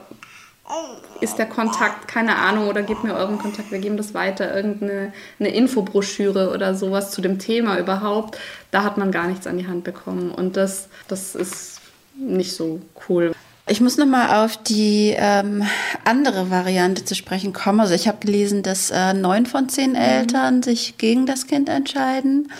[1.19, 5.13] ist der Kontakt, keine Ahnung, oder gebt mir euren Kontakt, wir geben das weiter, irgendeine
[5.39, 8.37] eine Infobroschüre oder sowas zu dem Thema überhaupt,
[8.71, 10.31] da hat man gar nichts an die Hand bekommen.
[10.31, 11.81] Und das, das ist
[12.15, 13.33] nicht so cool.
[13.67, 15.63] Ich muss noch mal auf die ähm,
[16.03, 17.79] andere Variante zu sprechen kommen.
[17.79, 20.63] Also ich habe gelesen, dass äh, neun von zehn Eltern mhm.
[20.63, 22.51] sich gegen das Kind entscheiden.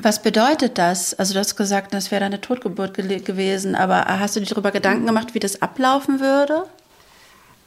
[0.00, 1.12] Was bedeutet das?
[1.12, 4.70] Also du hast gesagt, das wäre eine Totgeburt ge gewesen, aber hast du dir darüber
[4.70, 5.08] Gedanken mhm.
[5.08, 6.64] gemacht, wie das ablaufen würde?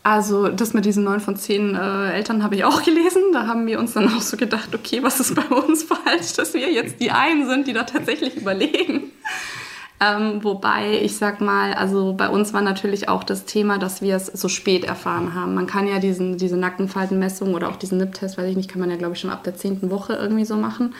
[0.08, 3.24] Also das mit diesen neun von zehn äh, Eltern habe ich auch gelesen.
[3.34, 6.54] Da haben wir uns dann auch so gedacht, okay, was ist bei uns falsch, dass
[6.54, 9.12] wir jetzt die einen sind, die da tatsächlich überlegen.
[10.00, 14.16] Ähm, wobei, ich sag mal, also bei uns war natürlich auch das Thema, dass wir
[14.16, 15.56] es so spät erfahren haben.
[15.56, 18.90] Man kann ja diesen, diese Nackenfaltenmessung oder auch diesen NIP-Test, weiß ich nicht, kann man
[18.90, 20.96] ja, glaube ich, schon ab der zehnten Woche irgendwie so machen.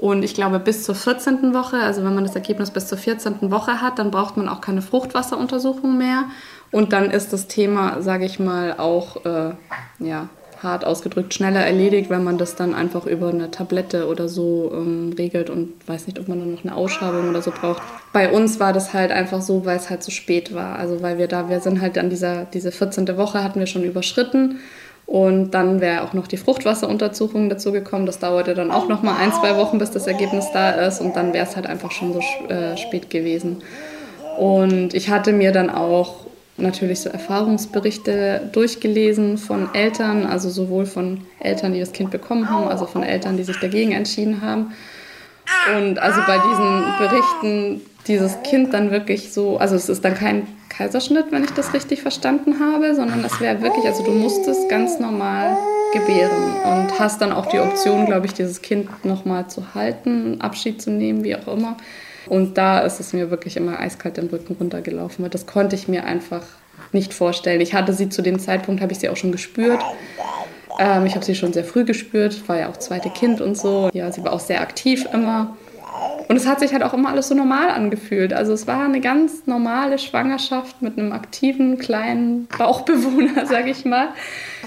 [0.00, 1.52] Und ich glaube, bis zur 14.
[1.52, 3.50] Woche, also wenn man das Ergebnis bis zur 14.
[3.50, 6.24] Woche hat, dann braucht man auch keine Fruchtwasseruntersuchung mehr.
[6.72, 9.52] Und dann ist das Thema, sage ich mal, auch äh,
[9.98, 10.28] ja,
[10.62, 15.14] hart ausgedrückt schneller erledigt, wenn man das dann einfach über eine Tablette oder so ähm,
[15.16, 17.82] regelt und weiß nicht, ob man dann noch eine Ausschabung oder so braucht.
[18.12, 20.76] Bei uns war das halt einfach so, weil es halt zu spät war.
[20.76, 23.16] Also weil wir da, wir sind halt an dieser, diese 14.
[23.16, 24.58] Woche hatten wir schon überschritten
[25.06, 28.06] und dann wäre auch noch die Fruchtwasseruntersuchung dazu gekommen.
[28.06, 31.16] Das dauerte dann auch noch mal ein, zwei Wochen, bis das Ergebnis da ist und
[31.16, 33.62] dann wäre es halt einfach schon so äh, spät gewesen.
[34.38, 36.26] Und ich hatte mir dann auch
[36.60, 42.68] natürlich so Erfahrungsberichte durchgelesen von Eltern, also sowohl von Eltern, die das Kind bekommen haben,
[42.68, 44.72] also von Eltern, die sich dagegen entschieden haben.
[45.76, 50.46] Und also bei diesen Berichten, dieses Kind dann wirklich so, also es ist dann kein
[50.68, 54.98] Kaiserschnitt, wenn ich das richtig verstanden habe, sondern es wäre wirklich, also du musstest ganz
[54.98, 55.56] normal
[55.92, 60.80] gebären und hast dann auch die Option, glaube ich, dieses Kind nochmal zu halten, Abschied
[60.80, 61.76] zu nehmen, wie auch immer.
[62.26, 65.88] Und da ist es mir wirklich immer eiskalt den Rücken runtergelaufen, weil das konnte ich
[65.88, 66.42] mir einfach
[66.92, 67.60] nicht vorstellen.
[67.60, 69.80] Ich hatte sie zu dem Zeitpunkt, habe ich sie auch schon gespürt.
[70.78, 73.90] Ähm, ich habe sie schon sehr früh gespürt, war ja auch zweite Kind und so.
[73.92, 75.56] Ja, sie war auch sehr aktiv immer.
[76.30, 78.32] Und es hat sich halt auch immer alles so normal angefühlt.
[78.32, 84.10] Also es war eine ganz normale Schwangerschaft mit einem aktiven kleinen Bauchbewohner, sag ich mal.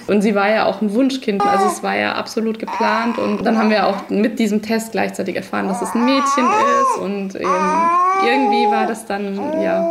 [0.08, 3.18] Und sie war ja auch ein Wunschkind, also es war ja absolut geplant.
[3.18, 6.98] Und dann haben wir auch mit diesem Test gleichzeitig erfahren, dass es ein Mädchen ist.
[7.02, 9.90] Und irgendwie war das dann, ja,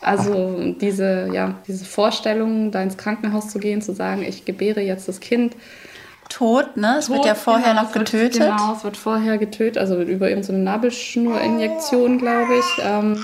[0.00, 5.08] also diese, ja, diese Vorstellung, da ins Krankenhaus zu gehen, zu sagen, ich gebäre jetzt
[5.08, 5.56] das Kind.
[6.28, 6.96] Tot, ne?
[6.98, 8.40] Es Tot, wird ja vorher genau, noch getötet.
[8.40, 12.64] Wird, genau, es wird vorher getötet, also über irgendeine so Nabelschnurinjektion, glaube ich.
[12.84, 13.14] Ähm,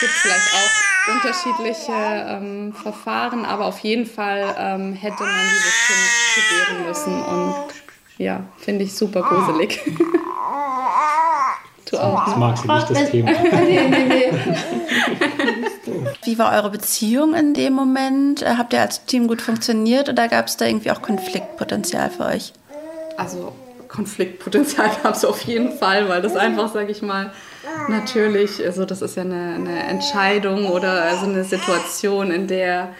[0.00, 0.70] gibt vielleicht auch
[1.14, 5.98] unterschiedliche ähm, Verfahren, aber auf jeden Fall ähm, hätte man dieses Kind
[6.36, 7.22] gebären müssen.
[7.22, 7.54] Und
[8.18, 9.80] ja, finde ich super gruselig.
[11.90, 12.26] Du auch.
[12.26, 12.40] Das ne?
[12.40, 13.30] magst du nicht, das Thema.
[16.24, 18.42] Wie war eure Beziehung in dem Moment?
[18.42, 22.26] Äh, habt ihr als Team gut funktioniert oder gab es da irgendwie auch Konfliktpotenzial für
[22.26, 22.52] euch?
[23.16, 23.52] Also
[23.88, 27.32] Konfliktpotenzial gab es auf jeden Fall, weil das einfach, sage ich mal,
[27.88, 32.90] natürlich, also das ist ja eine, eine Entscheidung oder also eine Situation, in der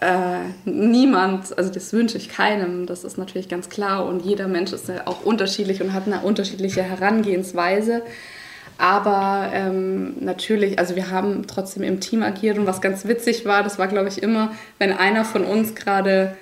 [0.00, 4.72] äh, niemand, also das wünsche ich keinem, das ist natürlich ganz klar und jeder Mensch
[4.72, 8.02] ist ja auch unterschiedlich und hat eine unterschiedliche Herangehensweise.
[8.78, 13.62] Aber ähm, natürlich, also wir haben trotzdem im Team agiert und was ganz witzig war,
[13.62, 16.36] das war glaube ich immer, wenn einer von uns gerade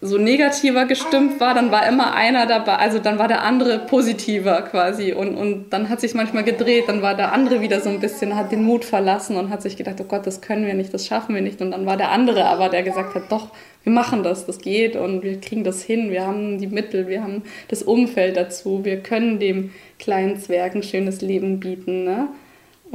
[0.00, 4.62] so negativer gestimmt war, dann war immer einer dabei, also dann war der andere positiver
[4.62, 5.12] quasi.
[5.12, 8.36] Und, und dann hat sich manchmal gedreht, dann war der andere wieder so ein bisschen,
[8.36, 11.06] hat den Mut verlassen und hat sich gedacht, oh Gott, das können wir nicht, das
[11.06, 11.60] schaffen wir nicht.
[11.60, 13.48] Und dann war der andere aber, der gesagt hat, doch,
[13.82, 17.22] wir machen das, das geht und wir kriegen das hin, wir haben die Mittel, wir
[17.22, 22.28] haben das Umfeld dazu, wir können dem kleinen Zwerg ein schönes Leben bieten, ne?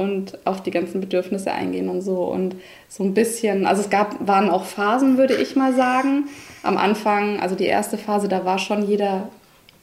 [0.00, 2.24] Und auf die ganzen Bedürfnisse eingehen und so.
[2.24, 2.56] Und
[2.88, 6.24] so ein bisschen, also es gab, waren auch Phasen, würde ich mal sagen.
[6.62, 9.28] Am Anfang, also die erste Phase, da war schon jeder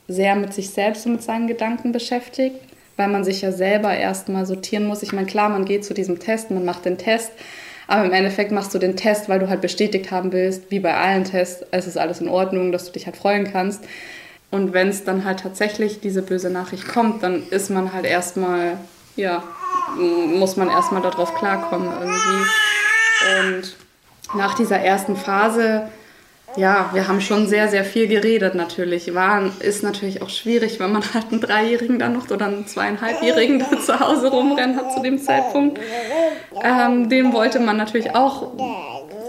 [0.08, 2.56] sehr mit sich selbst und mit seinen Gedanken beschäftigt,
[2.95, 5.03] weil man sich ja selber erstmal sortieren muss.
[5.03, 7.32] Ich meine, klar, man geht zu diesem Test, man macht den Test,
[7.86, 10.95] aber im Endeffekt machst du den Test, weil du halt bestätigt haben willst, wie bei
[10.95, 13.84] allen Tests, es ist alles in Ordnung, dass du dich halt freuen kannst.
[14.49, 18.80] Und wenn es dann halt tatsächlich diese böse Nachricht kommt, dann ist man halt erstmal,
[19.15, 19.43] ja,
[19.97, 23.60] muss man erstmal darauf klarkommen irgendwie.
[23.60, 23.75] Und
[24.36, 25.89] nach dieser ersten Phase,
[26.55, 29.13] ja, wir haben schon sehr, sehr viel geredet natürlich.
[29.13, 33.60] War, ist natürlich auch schwierig, wenn man halt einen Dreijährigen dann noch oder einen Zweieinhalbjährigen
[33.60, 35.79] da zu Hause rumrennen hat zu dem Zeitpunkt.
[36.63, 38.51] Ähm, dem wollte man natürlich auch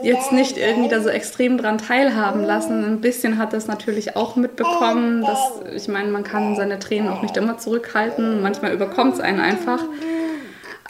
[0.03, 2.85] jetzt nicht irgendwie da so extrem dran teilhaben lassen.
[2.85, 5.23] Ein bisschen hat das natürlich auch mitbekommen.
[5.23, 5.39] Dass,
[5.75, 8.43] ich meine, man kann seine Tränen auch nicht immer zurückhalten.
[8.43, 9.81] Manchmal überkommt es einen einfach.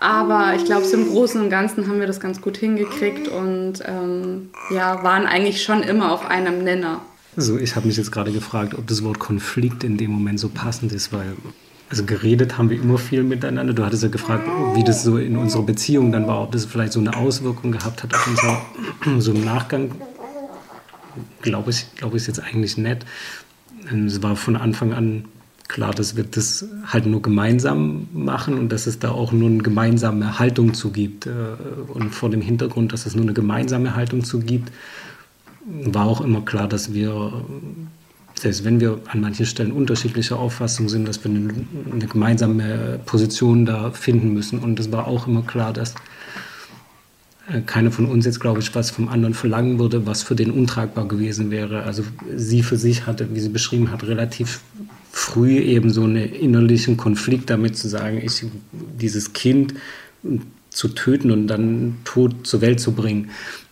[0.00, 3.82] Aber ich glaube, so im Großen und Ganzen haben wir das ganz gut hingekriegt und
[3.84, 7.00] ähm, ja, waren eigentlich schon immer auf einem Nenner.
[7.36, 10.48] Also ich habe mich jetzt gerade gefragt, ob das Wort Konflikt in dem Moment so
[10.48, 11.34] passend ist, weil
[11.90, 13.72] also geredet haben wir immer viel miteinander.
[13.72, 16.92] Du hattest ja gefragt, wie das so in unserer Beziehung dann war, ob das vielleicht
[16.92, 19.92] so eine Auswirkung gehabt hat auf unser, so im Nachgang.
[21.40, 23.06] Glaube ich, glaube ich jetzt eigentlich nicht.
[24.06, 25.24] Es war von Anfang an
[25.68, 29.62] klar, dass wir das halt nur gemeinsam machen und dass es da auch nur eine
[29.62, 31.26] gemeinsame Haltung zu gibt.
[31.26, 31.30] Äh,
[31.92, 34.72] und vor dem Hintergrund, dass es nur eine gemeinsame Haltung zu gibt,
[35.84, 37.44] war auch immer klar, dass wir
[38.34, 41.52] selbst wenn wir an manchen Stellen unterschiedlicher Auffassung sind, dass wir eine,
[41.92, 44.60] eine, gemeinsame Position da finden müssen.
[44.60, 45.94] Und es war auch immer klar, dass
[47.52, 50.50] äh, keiner von uns jetzt, glaube ich, was vom anderen verlangen würde, was für den
[50.50, 51.82] untragbar gewesen wäre.
[51.82, 52.04] Also
[52.34, 54.60] sie für sich hatte, wie sie beschrieben hat, relativ
[55.18, 58.44] früh eben so einen innerlichen Konflikt damit zu sagen, ich,
[59.00, 59.74] dieses Kind
[60.70, 63.30] zu töten und dann tot zur Welt zu bringen.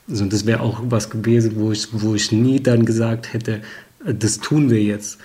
[0.09, 3.61] Also das wäre auch was gewesen, wo ich, wo ich nie dann gesagt hätte,
[4.05, 5.19] das tun wir jetzt.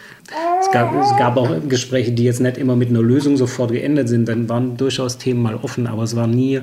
[0.60, 4.07] Es gab, es gab auch Gespräche, die jetzt nicht immer mit einer Lösung sofort geendet
[4.07, 4.27] sind.
[4.27, 6.62] Dann waren durchaus Themen mal offen, aber es war nie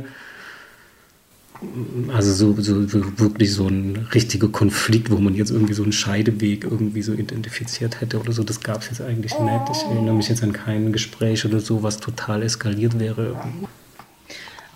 [2.15, 6.65] also so, so wirklich so ein richtiger Konflikt, wo man jetzt irgendwie so einen Scheideweg
[6.65, 8.45] irgendwie so identifiziert hätte oder so.
[8.45, 9.63] Das gab es jetzt eigentlich nicht.
[9.73, 13.37] Ich erinnere mich jetzt an kein Gespräch oder so, was total eskaliert wäre.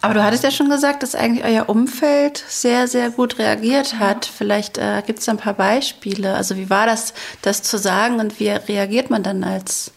[0.00, 4.24] Aber du hattest ja schon gesagt, dass eigentlich euer Umfeld sehr, sehr gut reagiert hat.
[4.26, 6.34] Vielleicht äh, gibt es ein paar Beispiele.
[6.34, 9.92] Also wie war das, das zu sagen und wie reagiert man dann als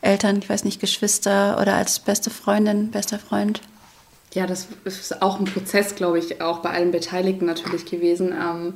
[0.00, 3.60] Eltern, ich weiß nicht, Geschwister oder als beste Freundin, bester Freund?
[4.34, 8.32] Ja, das ist auch ein Prozess, glaube ich, auch bei allen Beteiligten natürlich gewesen.
[8.32, 8.74] Ähm,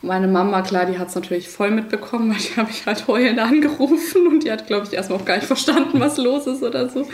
[0.00, 3.40] meine Mama, klar, die hat es natürlich voll mitbekommen, weil die habe ich halt heulend
[3.40, 6.88] angerufen und die hat, glaube ich, erstmal auch gar nicht verstanden, was los ist oder
[6.88, 7.08] so.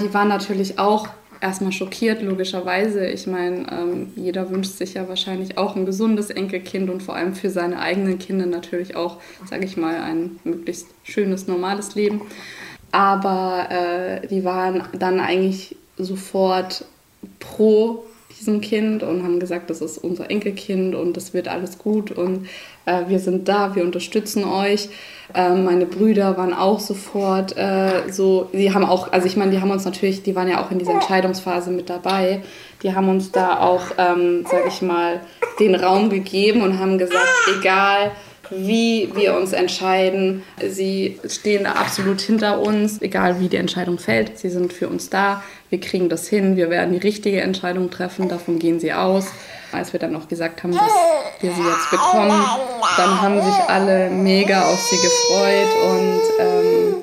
[0.00, 1.08] Die war natürlich auch
[1.40, 3.06] erstmal schockiert, logischerweise.
[3.06, 7.34] Ich meine, ähm, jeder wünscht sich ja wahrscheinlich auch ein gesundes Enkelkind und vor allem
[7.34, 12.22] für seine eigenen Kinder natürlich auch, sage ich mal, ein möglichst schönes, normales Leben.
[12.90, 16.84] Aber äh, die waren dann eigentlich sofort
[17.38, 18.04] pro
[18.42, 22.48] diesem Kind und haben gesagt, das ist unser Enkelkind und das wird alles gut und
[22.86, 24.88] äh, wir sind da, wir unterstützen euch.
[25.32, 29.60] Äh, meine Brüder waren auch sofort äh, so, die haben auch, also ich meine, die
[29.60, 32.42] haben uns natürlich, die waren ja auch in dieser Entscheidungsphase mit dabei,
[32.82, 35.20] die haben uns da auch, ähm, sag ich mal,
[35.60, 37.28] den Raum gegeben und haben gesagt,
[37.60, 38.10] egal,
[38.50, 40.42] wie wir uns entscheiden.
[40.66, 44.38] Sie stehen da absolut hinter uns, egal wie die Entscheidung fällt.
[44.38, 45.42] Sie sind für uns da.
[45.70, 46.56] Wir kriegen das hin.
[46.56, 48.28] Wir werden die richtige Entscheidung treffen.
[48.28, 49.26] Davon gehen sie aus.
[49.72, 50.92] Als wir dann auch gesagt haben, dass
[51.40, 52.44] wir sie jetzt bekommen,
[52.98, 56.94] dann haben sich alle mega auf sie gefreut und ähm,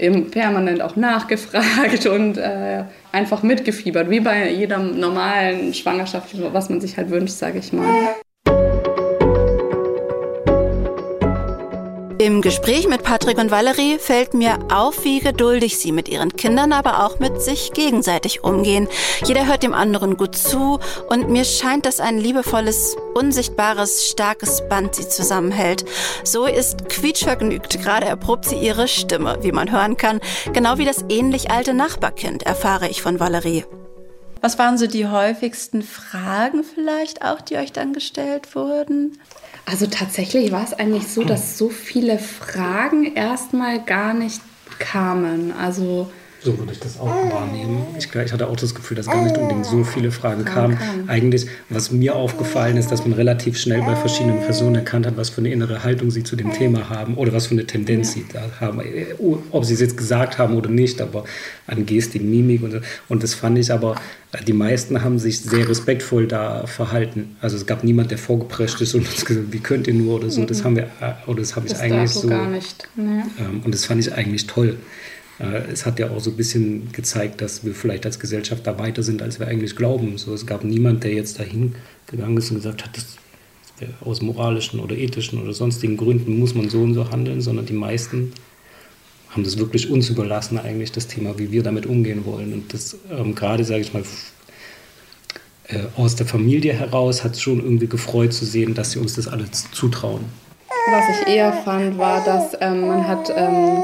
[0.00, 6.80] eben permanent auch nachgefragt und äh, einfach mitgefiebert, wie bei jeder normalen Schwangerschaft, was man
[6.80, 8.16] sich halt wünscht, sage ich mal.
[12.18, 16.72] Im Gespräch mit Patrick und Valerie fällt mir auf, wie geduldig sie mit ihren Kindern,
[16.72, 18.88] aber auch mit sich gegenseitig umgehen.
[19.26, 24.94] Jeder hört dem anderen gut zu und mir scheint, dass ein liebevolles, unsichtbares, starkes Band
[24.94, 25.84] sie zusammenhält.
[26.24, 30.20] So ist quietschvergnügt, gerade erprobt sie ihre Stimme, wie man hören kann,
[30.54, 33.66] genau wie das ähnlich alte Nachbarkind, erfahre ich von Valerie.
[34.40, 39.18] Was waren so die häufigsten Fragen vielleicht auch, die euch dann gestellt wurden?
[39.66, 44.40] Also tatsächlich war es eigentlich so, dass so viele Fragen erstmal gar nicht
[44.78, 45.52] kamen.
[45.52, 46.10] Also
[46.46, 47.84] so würde ich das auch wahrnehmen.
[47.98, 50.78] Ich, ich, hatte auch das Gefühl, dass gar nicht unbedingt so viele Fragen kamen.
[51.08, 55.28] Eigentlich, was mir aufgefallen ist, dass man relativ schnell bei verschiedenen Personen erkannt hat, was
[55.28, 58.24] für eine innere Haltung sie zu dem Thema haben oder was für eine Tendenz sie
[58.32, 58.80] da haben.
[59.50, 61.24] Ob sie es jetzt gesagt haben oder nicht, aber
[61.66, 62.78] an Gestik, Mimik und so.
[63.08, 63.96] Und das fand ich aber,
[64.46, 67.36] die meisten haben sich sehr respektvoll da verhalten.
[67.40, 70.30] Also es gab niemand, der vorgeprescht ist und uns gesagt, wie könnt ihr nur oder
[70.30, 70.44] so.
[70.44, 70.88] Das haben wir,
[71.26, 72.28] oder das habe ich eigentlich so.
[72.28, 72.88] Gar nicht.
[72.94, 73.22] Nee.
[73.40, 74.76] Ähm, und das fand ich eigentlich toll.
[75.38, 78.78] Äh, es hat ja auch so ein bisschen gezeigt, dass wir vielleicht als Gesellschaft da
[78.78, 80.18] weiter sind, als wir eigentlich glauben.
[80.18, 81.74] So, es gab niemand, der jetzt dahin
[82.06, 83.16] gegangen ist und gesagt hat, das
[84.00, 87.74] aus moralischen oder ethischen oder sonstigen Gründen muss man so und so handeln, sondern die
[87.74, 88.32] meisten
[89.28, 92.54] haben das wirklich uns überlassen, eigentlich das Thema, wie wir damit umgehen wollen.
[92.54, 94.02] Und das ähm, gerade, sage ich mal,
[95.68, 99.14] äh, aus der Familie heraus hat es schon irgendwie gefreut zu sehen, dass sie uns
[99.14, 100.24] das alles zutrauen.
[100.90, 103.82] Was ich eher fand, war, dass ähm, man hat ähm,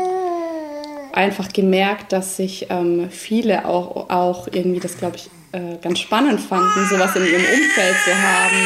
[1.12, 6.40] einfach gemerkt, dass sich ähm, viele auch, auch irgendwie das, glaube ich, äh, ganz spannend
[6.40, 8.57] fanden, sowas in ihrem Umfeld zu haben,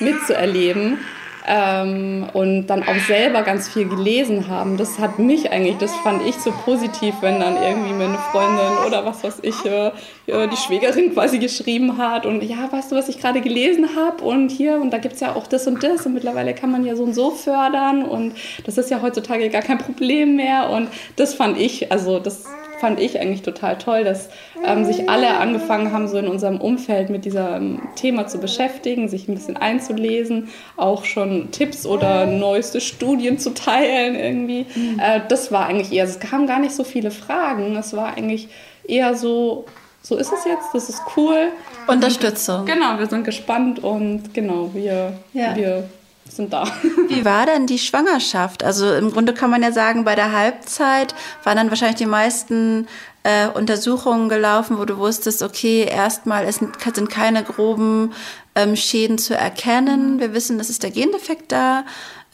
[0.00, 0.98] äh, mitzuerleben
[1.46, 4.76] ähm, und dann auch selber ganz viel gelesen haben.
[4.76, 9.04] Das hat mich eigentlich, das fand ich so positiv, wenn dann irgendwie meine Freundin oder
[9.04, 9.90] was weiß ich, äh,
[10.26, 14.50] die Schwägerin quasi geschrieben hat und ja, weißt du, was ich gerade gelesen habe und
[14.50, 16.96] hier und da gibt es ja auch das und das und mittlerweile kann man ja
[16.96, 21.34] so und so fördern und das ist ja heutzutage gar kein Problem mehr und das
[21.34, 22.44] fand ich, also das
[22.80, 24.28] fand ich eigentlich total toll, dass
[24.64, 29.28] ähm, sich alle angefangen haben, so in unserem Umfeld mit diesem Thema zu beschäftigen, sich
[29.28, 34.66] ein bisschen einzulesen, auch schon Tipps oder neueste Studien zu teilen irgendwie.
[34.74, 34.98] Mhm.
[34.98, 38.48] Äh, das war eigentlich eher, es kamen gar nicht so viele Fragen, es war eigentlich
[38.86, 39.64] eher so,
[40.02, 41.48] so ist es jetzt, das ist cool.
[41.86, 42.66] Unterstützung.
[42.66, 45.56] Genau, wir sind gespannt und genau, wir, ja.
[45.56, 45.88] wir
[46.28, 46.66] sind da.
[47.08, 48.64] Wie war denn die Schwangerschaft?
[48.64, 52.86] Also im Grunde kann man ja sagen, bei der Halbzeit waren dann wahrscheinlich die meisten
[53.22, 58.12] äh, Untersuchungen gelaufen, wo du wusstest, okay, erstmal sind keine groben
[58.54, 60.20] ähm, Schäden zu erkennen.
[60.20, 61.84] Wir wissen, das ist der Gendefekt da.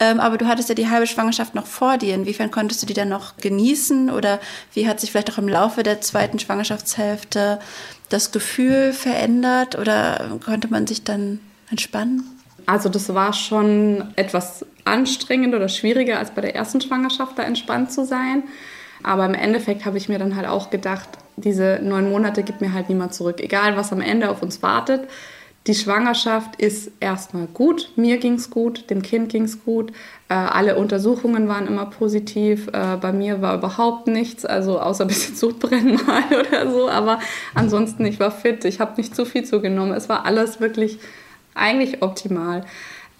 [0.03, 2.14] Ähm, aber du hattest ja die halbe Schwangerschaft noch vor dir.
[2.14, 4.11] Inwiefern konntest du die dann noch genießen?
[4.11, 4.40] Oder
[4.72, 7.61] wie hat sich vielleicht auch im Laufe der zweiten Schwangerschaftshälfte
[8.09, 9.79] das Gefühl verändert?
[9.79, 12.39] Oder konnte man sich dann entspannen?
[12.70, 17.90] Also das war schon etwas anstrengend oder schwieriger als bei der ersten Schwangerschaft, da entspannt
[17.90, 18.44] zu sein.
[19.02, 22.72] Aber im Endeffekt habe ich mir dann halt auch gedacht, diese neun Monate gibt mir
[22.72, 23.40] halt niemand zurück.
[23.40, 25.09] Egal, was am Ende auf uns wartet.
[25.66, 27.90] Die Schwangerschaft ist erstmal gut.
[27.96, 29.90] Mir ging es gut, dem Kind ging es gut.
[30.28, 32.68] Äh, alle Untersuchungen waren immer positiv.
[32.68, 36.88] Äh, bei mir war überhaupt nichts, also außer ein bisschen Sodbrennen mal oder so.
[36.88, 37.18] Aber
[37.52, 39.92] ansonsten, ich war fit, ich habe nicht zu viel zugenommen.
[39.92, 41.00] Es war alles wirklich
[41.54, 42.64] eigentlich optimal.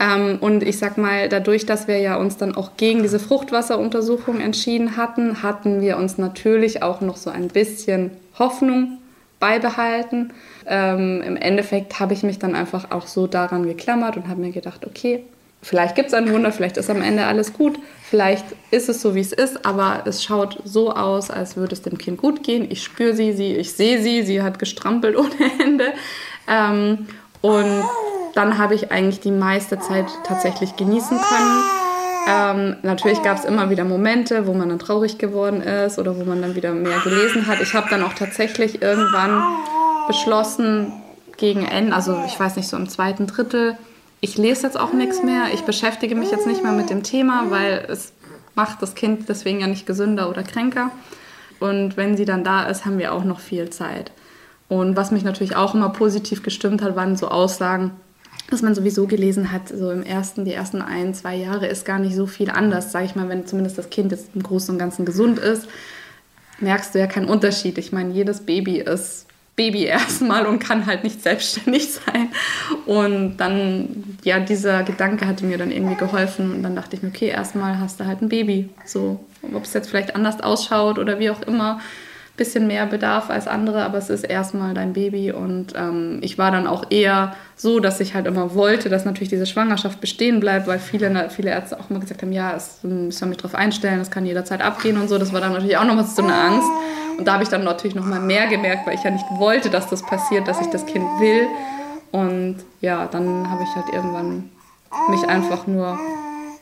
[0.00, 4.40] Ähm, und ich sag mal, dadurch, dass wir ja uns dann auch gegen diese Fruchtwasseruntersuchung
[4.40, 8.98] entschieden hatten, hatten wir uns natürlich auch noch so ein bisschen Hoffnung
[9.40, 10.32] beibehalten.
[10.66, 14.52] Ähm, Im Endeffekt habe ich mich dann einfach auch so daran geklammert und habe mir
[14.52, 15.24] gedacht, okay,
[15.62, 19.14] vielleicht gibt es ein Wunder, vielleicht ist am Ende alles gut, vielleicht ist es so,
[19.14, 22.66] wie es ist, aber es schaut so aus, als würde es dem Kind gut gehen.
[22.70, 25.30] Ich spüre sie, sie, ich sehe sie, sie hat gestrampelt ohne
[25.62, 25.92] Ende.
[26.48, 27.07] Ähm,
[27.41, 27.84] und
[28.34, 31.62] dann habe ich eigentlich die meiste Zeit tatsächlich genießen können.
[32.28, 36.24] Ähm, natürlich gab es immer wieder Momente, wo man dann traurig geworden ist oder wo
[36.24, 37.61] man dann wieder mehr gelesen hat.
[37.61, 39.43] Ich habe dann auch tatsächlich irgendwann
[40.07, 40.93] beschlossen,
[41.41, 43.76] gegen Ende, also ich weiß nicht, so im zweiten Drittel,
[44.20, 45.47] ich lese jetzt auch nichts mehr.
[45.55, 48.12] Ich beschäftige mich jetzt nicht mehr mit dem Thema, weil es
[48.55, 50.91] macht das Kind deswegen ja nicht gesünder oder kränker.
[51.59, 54.12] Und wenn sie dann da ist, haben wir auch noch viel Zeit.
[54.70, 57.90] Und was mich natürlich auch immer positiv gestimmt hat, waren so Aussagen,
[58.50, 61.98] dass man sowieso gelesen hat, so im ersten, die ersten ein, zwei Jahre ist gar
[61.98, 64.78] nicht so viel anders, sage ich mal, wenn zumindest das Kind jetzt im Großen und
[64.78, 65.68] Ganzen gesund ist,
[66.60, 67.78] merkst du ja keinen Unterschied.
[67.78, 72.28] Ich meine, jedes Baby ist Baby erstmal und kann halt nicht selbstständig sein.
[72.86, 76.52] Und dann, ja, dieser Gedanke hatte mir dann irgendwie geholfen.
[76.52, 78.68] Und dann dachte ich mir, okay, erstmal hast du halt ein Baby.
[78.84, 79.18] So,
[79.52, 81.80] ob es jetzt vielleicht anders ausschaut oder wie auch immer
[82.41, 86.51] bisschen mehr Bedarf als andere, aber es ist erstmal dein Baby und ähm, ich war
[86.51, 90.66] dann auch eher so, dass ich halt immer wollte, dass natürlich diese Schwangerschaft bestehen bleibt,
[90.66, 94.11] weil viele, viele Ärzte auch immer gesagt haben, ja, es, soll mich darauf einstellen, es
[94.11, 95.18] kann jederzeit abgehen und so.
[95.18, 96.68] Das war dann natürlich auch nochmal so eine Angst.
[97.18, 99.91] Und da habe ich dann natürlich nochmal mehr gemerkt, weil ich ja nicht wollte, dass
[99.91, 101.47] das passiert, dass ich das Kind will.
[102.11, 104.49] Und ja, dann habe ich halt irgendwann
[105.11, 105.99] mich einfach nur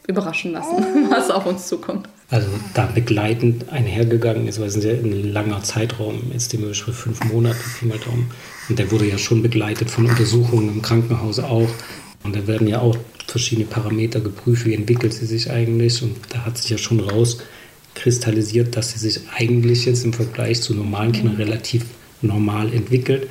[0.08, 2.08] überraschen lassen, was auf uns zukommt.
[2.30, 6.98] Also da begleitend einhergegangen ist, weil es ein sehr ein langer Zeitraum ist, die Überschrift
[6.98, 8.30] fünf Monate, Pi mal Daumen.
[8.68, 11.68] Und der wurde ja schon begleitet von Untersuchungen im Krankenhaus auch.
[12.24, 12.96] Und da werden ja auch
[13.26, 16.02] verschiedene Parameter geprüft, wie entwickelt sie sich eigentlich.
[16.02, 20.74] Und da hat sich ja schon rauskristallisiert, dass sie sich eigentlich jetzt im Vergleich zu
[20.74, 21.84] normalen Kindern relativ
[22.22, 23.28] normal entwickelt.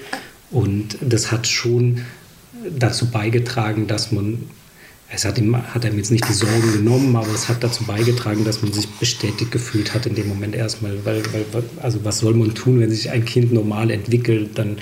[0.52, 2.02] Und das hat schon
[2.70, 4.44] dazu beigetragen, dass man
[5.10, 8.44] es hat ihm, hat ihm jetzt nicht die Sorgen genommen, aber es hat dazu beigetragen,
[8.44, 11.06] dass man sich bestätigt gefühlt hat in dem Moment erstmal.
[11.06, 11.46] Weil, weil,
[11.82, 14.78] also was soll man tun, wenn sich ein Kind normal entwickelt, dann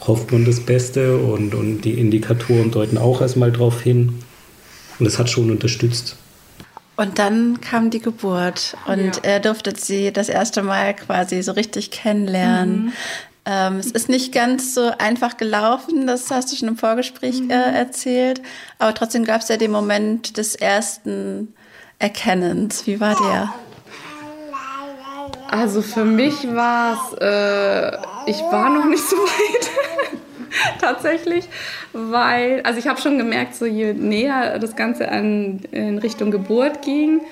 [0.00, 4.22] hofft man das Beste und, und die Indikatoren deuten auch erstmal darauf hin.
[4.98, 6.16] Und es hat schon unterstützt.
[6.96, 9.22] Und dann kam die Geburt und ja.
[9.22, 12.86] er durfte sie das erste Mal quasi so richtig kennenlernen.
[12.86, 12.92] Mhm.
[13.50, 17.54] Ähm, es ist nicht ganz so einfach gelaufen, das hast du schon im Vorgespräch äh,
[17.54, 18.42] erzählt,
[18.78, 21.54] aber trotzdem gab es ja den Moment des ersten
[21.98, 22.86] Erkennens.
[22.86, 23.54] Wie war der?
[25.50, 27.96] Also für mich war es, äh,
[28.30, 29.70] ich war noch nicht so weit.
[30.80, 31.48] tatsächlich,
[31.94, 36.82] weil, also ich habe schon gemerkt, so je näher das Ganze an, in Richtung Geburt
[36.82, 37.22] ging,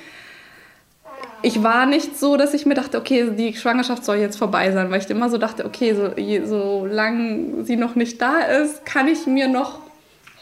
[1.43, 4.91] ich war nicht so, dass ich mir dachte, okay, die Schwangerschaft soll jetzt vorbei sein,
[4.91, 6.11] weil ich immer so dachte, okay, so,
[6.47, 9.81] solange sie noch nicht da ist, kann ich mir noch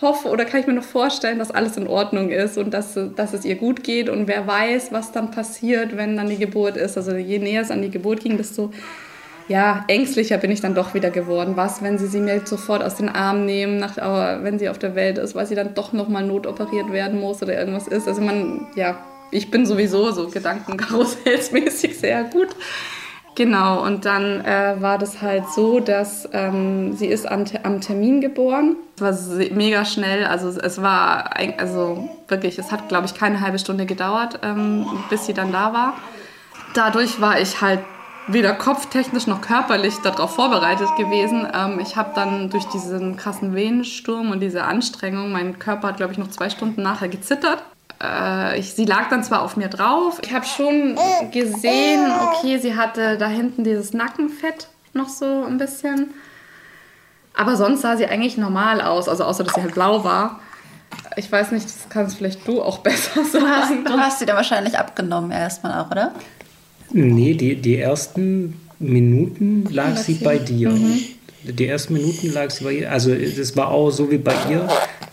[0.01, 3.33] hoffe oder kann ich mir noch vorstellen, dass alles in Ordnung ist und dass, dass
[3.33, 6.97] es ihr gut geht und wer weiß, was dann passiert, wenn dann die Geburt ist.
[6.97, 8.71] Also je näher es an die Geburt ging, desto
[9.47, 11.53] ja, ängstlicher bin ich dann doch wieder geworden.
[11.57, 13.97] Was, wenn sie sie mir sofort aus den Armen nehmen, nach,
[14.43, 17.59] wenn sie auf der Welt ist, weil sie dann doch nochmal notoperiert werden muss oder
[17.59, 18.09] irgendwas ist.
[18.09, 18.99] Also man, ja,
[19.35, 22.49] ich bin sowieso so Gedankenkarussellsmäßig sehr gut.
[23.35, 28.21] Genau, und dann äh, war das halt so, dass ähm, sie ist am, am Termin
[28.21, 28.77] geboren.
[28.95, 33.59] Es war mega schnell, also es war, also wirklich, es hat, glaube ich, keine halbe
[33.59, 35.95] Stunde gedauert, ähm, bis sie dann da war.
[36.75, 37.81] Dadurch war ich halt
[38.29, 41.45] weder kopftechnisch noch körperlich darauf vorbereitet gewesen.
[41.53, 46.13] Ähm, ich habe dann durch diesen krassen Venensturm und diese Anstrengung, mein Körper hat, glaube
[46.13, 47.65] ich, noch zwei Stunden nachher gezittert
[48.05, 50.21] äh, ich, sie lag dann zwar auf mir drauf.
[50.23, 50.97] Ich habe schon
[51.33, 56.15] gesehen, okay, sie hatte da hinten dieses Nackenfett noch so ein bisschen.
[57.37, 60.41] Aber sonst sah sie eigentlich normal aus, also außer dass sie halt blau war.
[61.17, 63.45] Ich weiß nicht, das kannst vielleicht du auch besser sagen.
[63.85, 66.13] Du hast, du hast sie da wahrscheinlich abgenommen erstmal auch, oder?
[66.93, 70.71] Nee, die, die ersten Minuten lag sie bei dir.
[70.71, 71.01] Mhm.
[71.45, 72.91] Die ersten Minuten lag sie bei ihr.
[72.91, 74.67] Also das war auch so wie bei ihr.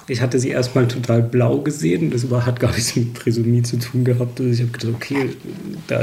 [0.08, 2.12] Ich hatte sie erstmal total blau gesehen.
[2.12, 4.40] Das war, hat gar nichts mit Trisomie zu tun gehabt.
[4.40, 5.30] Also ich habe gedacht, okay,
[5.88, 6.02] da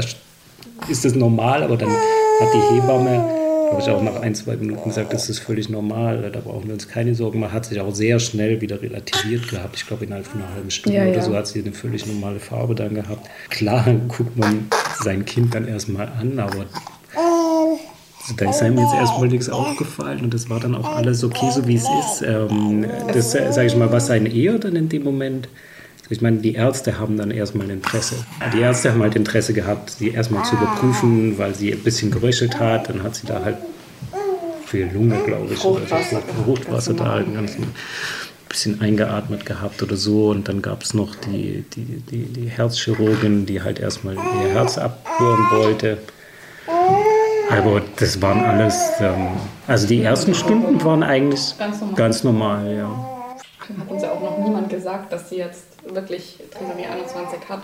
[0.87, 3.25] ist das normal, aber dann hat die Hebamme,
[3.69, 6.73] glaube ich, auch nach ein, zwei Minuten gesagt, das ist völlig normal, da brauchen wir
[6.73, 7.53] uns keine Sorgen machen.
[7.53, 9.75] Hat sich auch sehr schnell wieder relativiert gehabt.
[9.75, 11.21] Ich glaube, innerhalb von einer halben Stunde ja, oder ja.
[11.21, 13.27] so hat sie eine völlig normale Farbe dann gehabt.
[13.49, 14.67] Klar guckt man
[15.03, 16.65] sein Kind dann erstmal an, aber
[18.37, 21.67] da ist einem jetzt erstmal nichts aufgefallen und das war dann auch alles okay, so
[21.67, 22.21] wie es ist.
[22.21, 25.47] Ähm, das, äh, sage ich mal, was einen eher dann in dem Moment.
[26.11, 28.15] Ich meine, die Ärzte haben dann erstmal ein Interesse.
[28.53, 32.59] Die Ärzte haben halt Interesse gehabt, sie erstmal zu überprüfen, weil sie ein bisschen geröchelt
[32.59, 32.89] hat.
[32.89, 33.57] Dann hat sie da halt
[34.65, 37.47] für Lunge, glaube ich, oder so, Fruchtwasser da halt ein
[38.47, 40.29] bisschen eingeatmet gehabt oder so.
[40.29, 44.79] Und dann gab es noch die, die, die, die Herzchirurgin, die halt erstmal ihr Herz
[44.79, 45.99] abhören wollte.
[47.49, 49.27] Aber das waren alles, ähm,
[49.67, 51.95] also die ersten Stunden waren eigentlich Ganz normal.
[51.95, 52.89] ganz normal, ja.
[53.79, 57.59] Hat uns ja auch noch niemand gesagt, dass sie jetzt wirklich Trisomie 21 hat.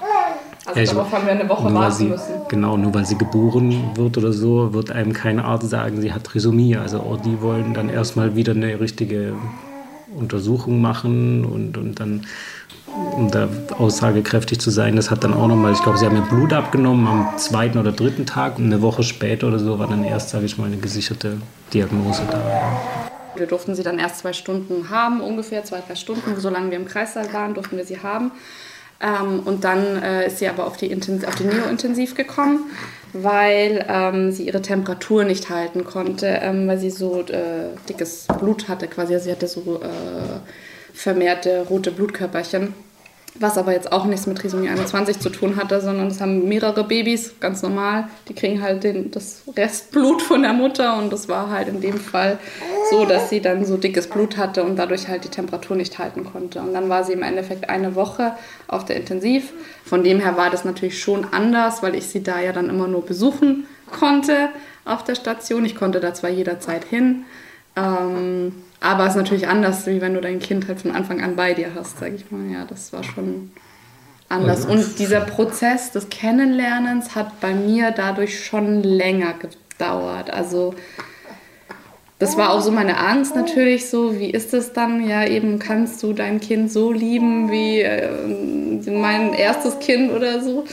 [0.65, 2.33] Also Ja, ich- darauf haben wir eine Woche warten sie, müssen.
[2.47, 6.23] genau, nur weil sie geboren wird oder so, wird einem kein Arzt sagen, sie hat
[6.23, 6.77] Trisomie.
[6.77, 9.33] Also auch die wollen dann erstmal wieder eine richtige
[10.15, 12.25] Untersuchung machen und, und dann,
[13.13, 13.47] um da
[13.77, 17.07] aussagekräftig zu sein, das hat dann auch nochmal, ich glaube, sie haben ihr Blut abgenommen
[17.07, 20.45] am zweiten oder dritten Tag und eine Woche später oder so war dann erst, sage
[20.45, 21.37] ich mal, eine gesicherte
[21.73, 22.41] Diagnose da.
[23.35, 26.39] Wir durften sie dann erst zwei Stunden haben, ungefähr zwei, drei Stunden.
[26.39, 28.31] Solange wir im Kreissaal waren, durften wir sie haben.
[29.01, 32.59] Ähm, und dann äh, ist sie aber auf die, Intens auf die Neo-Intensiv gekommen,
[33.23, 38.67] weil ähm, sie ihre Temperatur nicht halten konnte, ähm, weil sie so äh, dickes Blut
[38.67, 39.13] hatte quasi.
[39.13, 40.39] Also sie hatte so äh,
[40.93, 42.73] vermehrte rote Blutkörperchen.
[43.37, 46.85] Was aber jetzt auch nichts mit Trisomie 21 zu tun hatte, sondern es haben mehrere
[46.85, 48.07] Babys, ganz normal.
[48.29, 51.97] Die kriegen halt den, das Restblut von der Mutter und das war halt in dem
[51.97, 52.39] Fall
[52.89, 56.23] so, dass sie dann so dickes Blut hatte und dadurch halt die Temperatur nicht halten
[56.23, 56.61] konnte.
[56.61, 58.31] Und dann war sie im Endeffekt eine Woche
[58.69, 59.51] auf der Intensiv.
[59.83, 62.87] Von dem her war das natürlich schon anders, weil ich sie da ja dann immer
[62.87, 64.49] nur besuchen konnte
[64.85, 65.65] auf der Station.
[65.65, 67.25] Ich konnte da zwar jederzeit hin,
[67.75, 68.53] ähm,
[68.85, 71.55] aber es ist natürlich anders, wie wenn du dein Kind halt von Anfang an bei
[71.55, 72.51] dir hast, sag ich mal.
[72.51, 73.51] Ja, das war schon
[74.29, 74.65] anders.
[74.65, 80.29] Und dieser Prozess des Kennenlernens hat bei mir dadurch schon länger gedauert.
[80.29, 80.75] Also
[82.19, 85.07] das war auch so meine Angst natürlich, so wie ist es dann?
[85.09, 88.07] Ja, eben kannst du dein Kind so lieben wie äh,
[88.87, 90.63] mein erstes Kind oder so.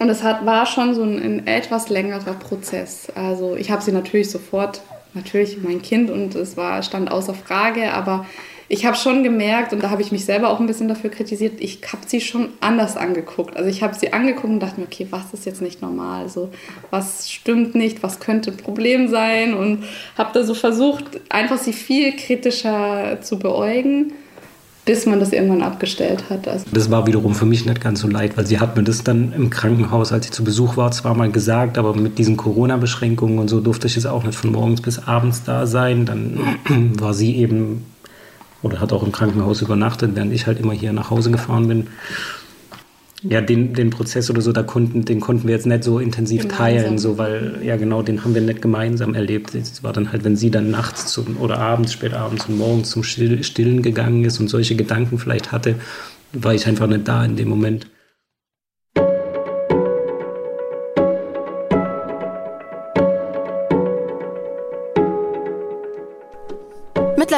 [0.00, 3.06] Und es hat, war schon so ein, ein etwas längerer Prozess.
[3.14, 4.80] Also ich habe sie natürlich sofort,
[5.14, 8.26] natürlich mein Kind und es war, stand außer Frage, aber
[8.72, 11.60] ich habe schon gemerkt und da habe ich mich selber auch ein bisschen dafür kritisiert,
[11.60, 13.56] ich habe sie schon anders angeguckt.
[13.56, 16.28] Also ich habe sie angeguckt und dachte mir, okay, was ist jetzt nicht normal?
[16.28, 16.50] So,
[16.90, 18.04] was stimmt nicht?
[18.04, 19.54] Was könnte ein Problem sein?
[19.54, 19.82] Und
[20.16, 24.12] habe da so versucht, einfach sie viel kritischer zu beäugen,
[24.84, 26.48] bis man das irgendwann abgestellt hat.
[26.48, 29.04] Also Das war wiederum für mich nicht ganz so leid, weil sie hat mir das
[29.04, 33.38] dann im Krankenhaus, als ich zu Besuch war, zwar mal gesagt, aber mit diesen Corona-Beschränkungen
[33.38, 36.06] und so durfte ich jetzt auch nicht von morgens bis abends da sein.
[36.06, 36.38] Dann
[36.98, 37.84] war sie eben
[38.62, 41.86] oder hat auch im Krankenhaus übernachtet, während ich halt immer hier nach Hause gefahren bin.
[43.22, 46.42] Ja, den, den Prozess oder so, da konnten, den konnten wir jetzt nicht so intensiv
[46.42, 46.58] Gemeinsam.
[46.58, 49.54] teilen, so, weil, ja genau, den haben wir nicht gemeinsam erlebt.
[49.54, 52.90] Es war dann halt, wenn sie dann nachts zum, oder abends, spät abends und morgens
[52.90, 55.74] zum Still, Stillen gegangen ist und solche Gedanken vielleicht hatte,
[56.32, 57.86] war ich einfach nicht da in dem Moment.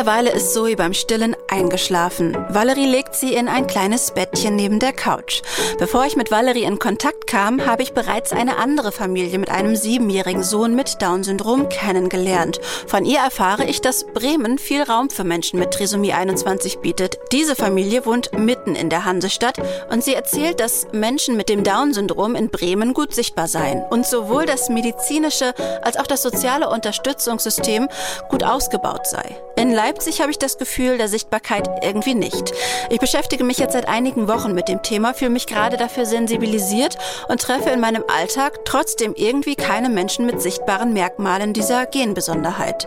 [0.02, 2.36] Mittlerweile ist Zoe beim Stillen eingeschlafen.
[2.48, 5.42] Valerie legt sie in ein kleines Bettchen neben der Couch.
[5.78, 9.76] Bevor ich mit Valerie in Kontakt kam, habe ich bereits eine andere Familie mit einem
[9.76, 12.60] siebenjährigen Sohn mit Down-Syndrom kennengelernt.
[12.88, 17.20] Von ihr erfahre ich, dass Bremen viel Raum für Menschen mit Trisomie 21 bietet.
[17.30, 22.34] Diese Familie wohnt mitten in der Hansestadt und sie erzählt, dass Menschen mit dem Down-Syndrom
[22.34, 27.88] in Bremen gut sichtbar seien und sowohl das medizinische als auch das soziale Unterstützungssystem
[28.30, 29.40] gut ausgebaut sei.
[29.54, 32.52] In Leipzig habe ich das Gefühl der Sichtbarkeit irgendwie nicht.
[32.90, 36.98] Ich beschäftige mich jetzt seit einigen Wochen mit dem Thema, fühle mich gerade dafür sensibilisiert
[37.28, 42.86] und treffe in meinem Alltag trotzdem irgendwie keine Menschen mit sichtbaren Merkmalen dieser Genbesonderheit.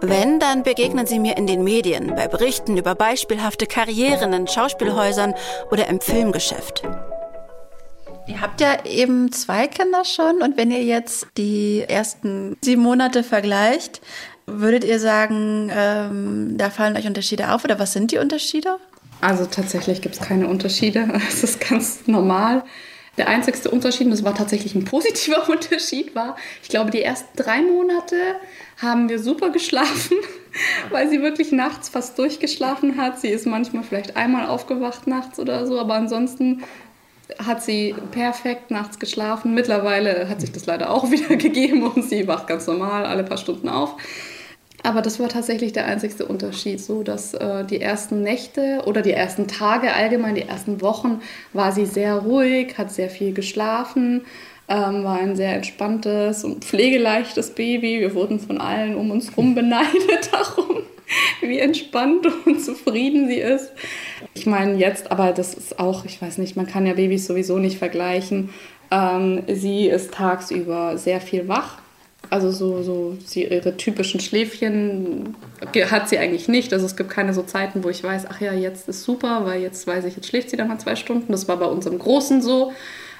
[0.00, 5.34] Wenn, dann begegnen sie mir in den Medien, bei Berichten über beispielhafte Karrieren in Schauspielhäusern
[5.70, 6.82] oder im Filmgeschäft.
[8.26, 13.24] Ihr habt ja eben zwei Kinder schon und wenn ihr jetzt die ersten sieben Monate
[13.24, 14.00] vergleicht,
[14.60, 18.78] würdet ihr sagen, ähm, da fallen euch Unterschiede auf oder was sind die Unterschiede?
[19.20, 21.08] Also tatsächlich gibt es keine Unterschiede.
[21.28, 22.64] Es ist ganz normal.
[23.18, 27.36] Der einzigste Unterschied, und das war tatsächlich ein positiver Unterschied, war, ich glaube, die ersten
[27.36, 28.16] drei Monate
[28.80, 30.16] haben wir super geschlafen,
[30.90, 33.20] weil sie wirklich nachts fast durchgeschlafen hat.
[33.20, 36.62] Sie ist manchmal vielleicht einmal aufgewacht nachts oder so, aber ansonsten
[37.38, 39.54] hat sie perfekt nachts geschlafen.
[39.54, 43.38] Mittlerweile hat sich das leider auch wieder gegeben und sie wacht ganz normal alle paar
[43.38, 43.94] Stunden auf.
[44.84, 49.12] Aber das war tatsächlich der einzigste Unterschied, so dass äh, die ersten Nächte oder die
[49.12, 51.20] ersten Tage, allgemein die ersten Wochen,
[51.52, 54.22] war sie sehr ruhig, hat sehr viel geschlafen,
[54.68, 58.00] ähm, war ein sehr entspanntes und pflegeleichtes Baby.
[58.00, 60.82] Wir wurden von allen um uns herum beneidet darum,
[61.40, 63.70] wie entspannt und zufrieden sie ist.
[64.34, 67.58] Ich meine jetzt, aber das ist auch, ich weiß nicht, man kann ja Babys sowieso
[67.58, 68.50] nicht vergleichen.
[68.90, 71.78] Ähm, sie ist tagsüber sehr viel wach
[72.32, 75.36] also so, so sie, ihre typischen Schläfchen
[75.90, 76.72] hat sie eigentlich nicht.
[76.72, 79.60] Also es gibt keine so Zeiten, wo ich weiß, ach ja, jetzt ist super, weil
[79.60, 81.30] jetzt weiß ich, jetzt schläft sie dann mal zwei Stunden.
[81.30, 82.72] Das war bei uns im Großen so.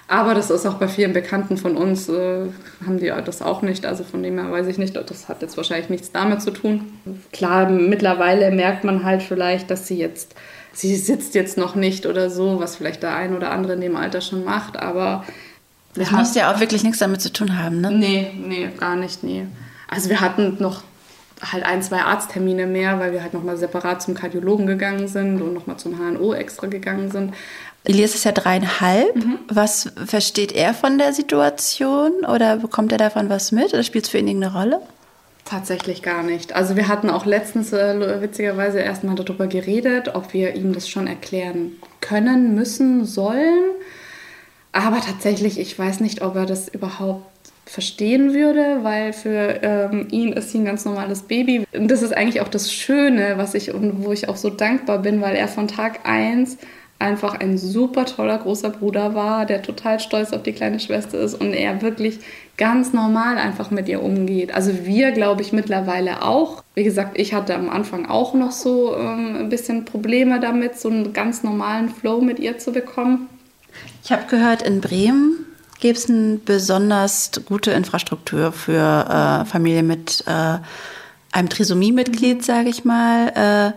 [0.09, 2.47] Aber das ist auch bei vielen Bekannten von uns, äh,
[2.87, 3.85] haben die das auch nicht.
[3.85, 6.93] Also von dem her weiß ich nicht, das hat jetzt wahrscheinlich nichts damit zu tun.
[7.33, 10.35] Klar, mittlerweile merkt man halt vielleicht, dass sie jetzt,
[10.73, 13.97] sie sitzt jetzt noch nicht oder so, was vielleicht der ein oder andere in dem
[13.97, 15.25] Alter schon macht, aber
[15.95, 16.17] das ja.
[16.17, 17.91] muss ja auch wirklich nichts damit zu tun haben, ne?
[17.91, 19.47] Nee, nee, gar nicht, nee.
[19.89, 20.83] Also wir hatten noch
[21.51, 25.55] halt ein, zwei Arzttermine mehr, weil wir halt nochmal separat zum Kardiologen gegangen sind und
[25.55, 27.35] nochmal zum HNO extra gegangen sind.
[27.85, 29.17] Elias ist ja dreieinhalb.
[29.17, 29.39] Mhm.
[29.49, 34.11] Was versteht er von der Situation oder bekommt er davon was mit oder spielt es
[34.11, 34.81] für ihn irgendeine Rolle?
[35.45, 36.55] Tatsächlich gar nicht.
[36.55, 41.09] Also wir hatten auch letztens äh, witzigerweise erstmal darüber geredet, ob wir ihm das schon
[41.09, 43.73] erklären können, müssen, sollen.
[44.73, 47.27] Aber tatsächlich, ich weiß nicht, ob er das überhaupt
[47.67, 51.65] verstehen würde, weil für ähm, ihn ist sie ein ganz normales Baby.
[51.73, 54.99] Und das ist eigentlich auch das Schöne, was ich und wo ich auch so dankbar
[54.99, 56.59] bin, weil er von Tag 1
[56.99, 61.35] einfach ein super toller großer Bruder war, der total stolz auf die kleine Schwester ist
[61.35, 62.21] und er wirklich
[62.57, 64.55] ganz normal einfach mit ihr umgeht.
[64.55, 66.63] Also wir, glaube ich, mittlerweile auch.
[66.75, 70.89] Wie gesagt, ich hatte am Anfang auch noch so ähm, ein bisschen Probleme damit, so
[70.89, 73.29] einen ganz normalen Flow mit ihr zu bekommen.
[74.05, 75.47] Ich habe gehört, in Bremen
[75.81, 80.59] gibt es eine besonders gute Infrastruktur für äh, Familien mit äh,
[81.33, 83.75] einem Trisomie-Mitglied, sage ich mal.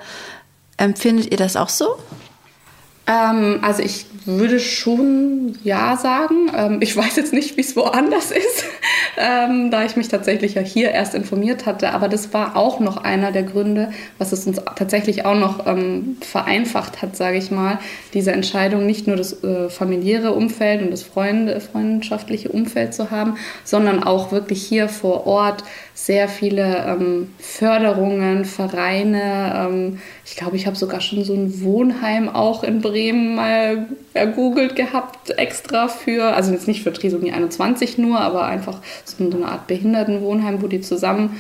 [0.77, 1.97] Äh, empfindet ihr das auch so?
[3.07, 6.51] Ähm, also ich würde schon ja sagen.
[6.55, 8.65] Ähm, ich weiß jetzt nicht, wie es woanders ist,
[9.17, 11.91] ähm, da ich mich tatsächlich ja hier erst informiert hatte.
[11.91, 16.17] Aber das war auch noch einer der Gründe, was es uns tatsächlich auch noch ähm,
[16.21, 17.79] vereinfacht hat, sage ich mal,
[18.13, 23.37] diese Entscheidung nicht nur das äh, familiäre Umfeld und das Freund freundschaftliche Umfeld zu haben,
[23.63, 25.63] sondern auch wirklich hier vor Ort
[25.95, 29.53] sehr viele ähm, Förderungen, Vereine.
[29.55, 34.75] Ähm, ich glaube, ich habe sogar schon so ein Wohnheim auch in Bremen mal ergoogelt
[34.75, 39.67] gehabt, extra für, also jetzt nicht für Trisomie 21 nur, aber einfach so eine Art
[39.67, 41.39] Behindertenwohnheim, wo die zusammen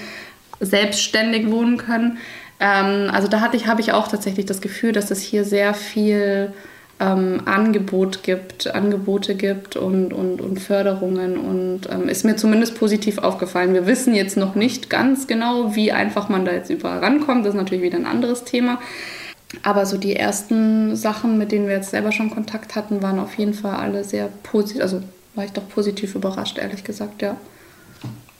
[0.61, 2.17] selbstständig wohnen können.
[2.61, 5.73] Ähm, also da hatte ich, habe ich auch tatsächlich das Gefühl, dass es hier sehr
[5.73, 6.53] viel
[6.99, 13.17] ähm, Angebot gibt, Angebote gibt und, und, und Förderungen und ähm, ist mir zumindest positiv
[13.17, 13.73] aufgefallen.
[13.73, 17.45] Wir wissen jetzt noch nicht ganz genau, wie einfach man da jetzt überall rankommt.
[17.45, 18.79] Das ist natürlich wieder ein anderes Thema.
[19.63, 23.35] Aber so die ersten Sachen, mit denen wir jetzt selber schon Kontakt hatten, waren auf
[23.35, 24.81] jeden Fall alle sehr positiv.
[24.81, 25.01] Also
[25.35, 27.35] war ich doch positiv überrascht, ehrlich gesagt, ja.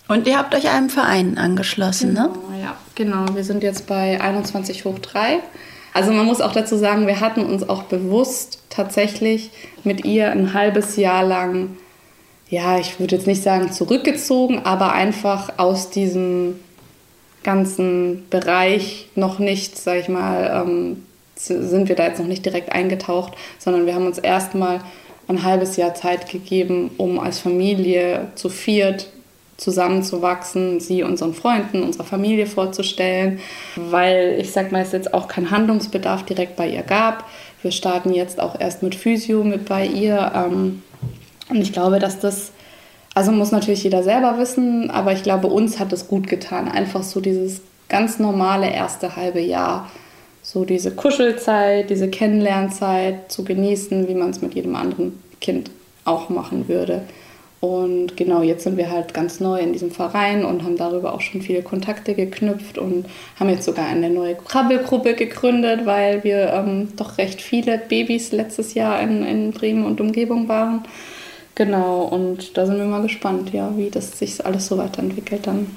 [0.07, 2.61] Und ihr habt euch einem Verein angeschlossen, genau, ne?
[2.61, 3.25] Ja, genau.
[3.33, 5.39] Wir sind jetzt bei 21 hoch 3.
[5.95, 9.49] Also man muss auch dazu sagen, wir hatten uns auch bewusst tatsächlich
[9.85, 11.77] mit ihr ein halbes Jahr lang,
[12.49, 16.59] ja, ich würde jetzt nicht sagen zurückgezogen, aber einfach aus diesem
[17.43, 21.05] ganzen Bereich noch nicht, sag ich mal, ähm,
[21.37, 24.81] sind wir da jetzt noch nicht direkt eingetaucht, sondern wir haben uns erstmal
[25.29, 29.07] ein halbes Jahr Zeit gegeben, um als Familie zu viert
[29.57, 33.39] zusammenzuwachsen, sie unseren Freunden, unserer Familie vorzustellen,
[33.75, 37.25] weil ich sag mal, es jetzt auch kein Handlungsbedarf direkt bei ihr gab.
[37.61, 40.31] Wir starten jetzt auch erst mit Physio mit bei ihr.
[40.35, 40.83] Ähm,
[41.49, 42.51] und ich glaube, dass das,
[43.13, 47.03] also muss natürlich jeder selber wissen, aber ich glaube, uns hat es gut getan, einfach
[47.03, 49.89] so dieses ganz normale erste halbe Jahr,
[50.41, 55.71] so diese Kuschelzeit, diese Kennenlernzeit zu genießen, wie man es mit jedem anderen Kind
[56.03, 57.03] auch machen würde.
[57.65, 61.21] Und genau, jetzt sind wir halt ganz neu in diesem Verein und haben darüber auch
[61.21, 63.07] schon viele Kontakte geknüpft und
[63.39, 68.75] haben jetzt sogar eine neue Krabbelgruppe gegründet, weil wir ähm, doch recht viele Babys letztes
[68.75, 70.83] Jahr in, in Bremen und Umgebung waren.
[71.55, 75.75] Genau, und da sind wir mal gespannt, ja, wie das sich alles so weiterentwickelt dann.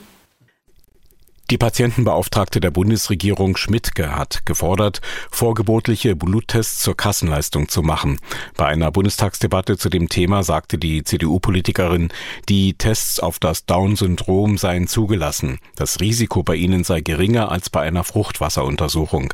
[1.51, 8.19] Die Patientenbeauftragte der Bundesregierung Schmidtke hat gefordert, vorgebotliche Bluttests zur Kassenleistung zu machen.
[8.59, 12.11] Bei einer Bundestagsdebatte zu dem Thema sagte die CDU-Politikerin,
[12.51, 15.59] die Tests auf das Down-Syndrom seien zugelassen.
[15.75, 19.33] Das Risiko bei ihnen sei geringer als bei einer Fruchtwasseruntersuchung.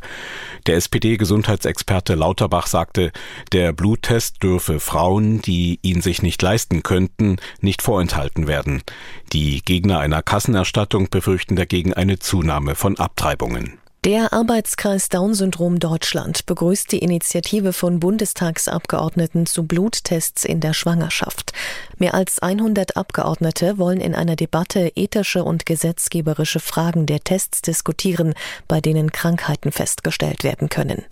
[0.67, 3.11] Der SPD-Gesundheitsexperte Lauterbach sagte,
[3.51, 8.85] der Bluttest dürfe Frauen, die ihn sich nicht leisten könnten, nicht vorenthalten werden.
[9.33, 13.79] Die Gegner einer Kassenerstattung befürchten dagegen eine Zunahme von Abtreibungen.
[14.05, 21.55] Der Arbeitskreis Down-Syndrom Deutschland begrüßt die Initiative von Bundestagsabgeordneten zu Bluttests in der Schwangerschaft.
[21.97, 28.35] Mehr als 100 Abgeordnete wollen in einer Debatte ethische und gesetzgeberische Fragen der Tests diskutieren,
[28.69, 31.07] bei denen Krankheiten festgestellt werden können.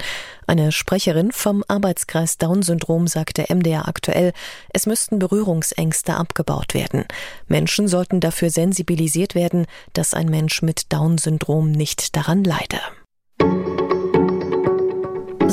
[0.47, 4.33] Eine Sprecherin vom Arbeitskreis Down-Syndrom sagte MDR aktuell,
[4.73, 7.05] es müssten Berührungsängste abgebaut werden.
[7.47, 12.81] Menschen sollten dafür sensibilisiert werden, dass ein Mensch mit Down-Syndrom nicht daran leide.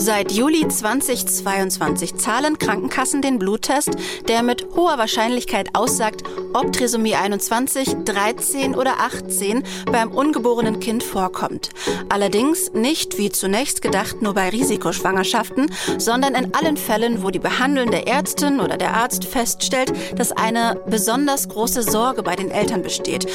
[0.01, 3.89] Seit Juli 2022 zahlen Krankenkassen den Bluttest,
[4.29, 6.23] der mit hoher Wahrscheinlichkeit aussagt,
[6.53, 11.71] ob Trisomie 21, 13 oder 18 beim ungeborenen Kind vorkommt.
[12.07, 18.07] Allerdings nicht wie zunächst gedacht nur bei Risikoschwangerschaften, sondern in allen Fällen, wo die behandelnde
[18.07, 23.27] Ärztin oder der Arzt feststellt, dass eine besonders große Sorge bei den Eltern besteht.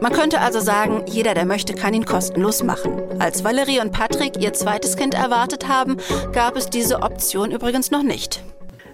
[0.00, 2.92] Man könnte also sagen, jeder, der möchte, kann ihn kostenlos machen.
[3.18, 5.96] Als Valerie und Patrick ihr zweites Kind erwartet haben,
[6.32, 8.42] gab es diese Option übrigens noch nicht.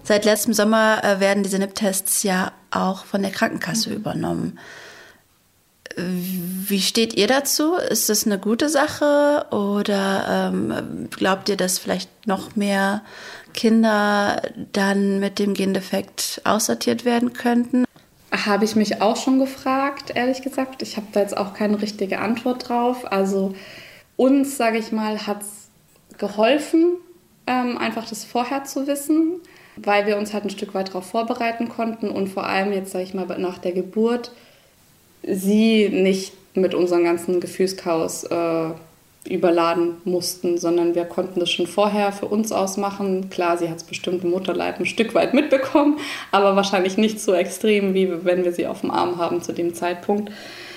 [0.03, 4.59] Seit letztem Sommer äh, werden diese NIP-Tests ja auch von der Krankenkasse übernommen.
[5.95, 7.73] Wie steht ihr dazu?
[7.75, 13.03] Ist das eine gute Sache oder ähm, glaubt ihr, dass vielleicht noch mehr
[13.53, 14.41] Kinder
[14.71, 17.85] dann mit dem Gendefekt aussortiert werden könnten?
[18.31, 20.81] Habe ich mich auch schon gefragt, ehrlich gesagt.
[20.83, 23.11] Ich habe da jetzt auch keine richtige Antwort drauf.
[23.11, 23.55] Also
[24.15, 26.97] uns, sage ich mal, hat es geholfen,
[27.49, 29.41] ähm, einfach das vorher zu wissen,
[29.75, 33.03] weil wir uns halt ein Stück weit darauf vorbereiten konnten und vor allem jetzt, sage
[33.03, 34.31] ich mal, nach der Geburt
[35.23, 38.69] sie nicht mit unserem ganzen Gefühlschaos äh,
[39.27, 43.29] überladen mussten, sondern wir konnten das schon vorher für uns ausmachen.
[43.29, 45.99] Klar, sie hat es bestimmt im Mutterleib ein Stück weit mitbekommen,
[46.31, 49.73] aber wahrscheinlich nicht so extrem, wie wenn wir sie auf dem Arm haben zu dem
[49.73, 50.31] Zeitpunkt.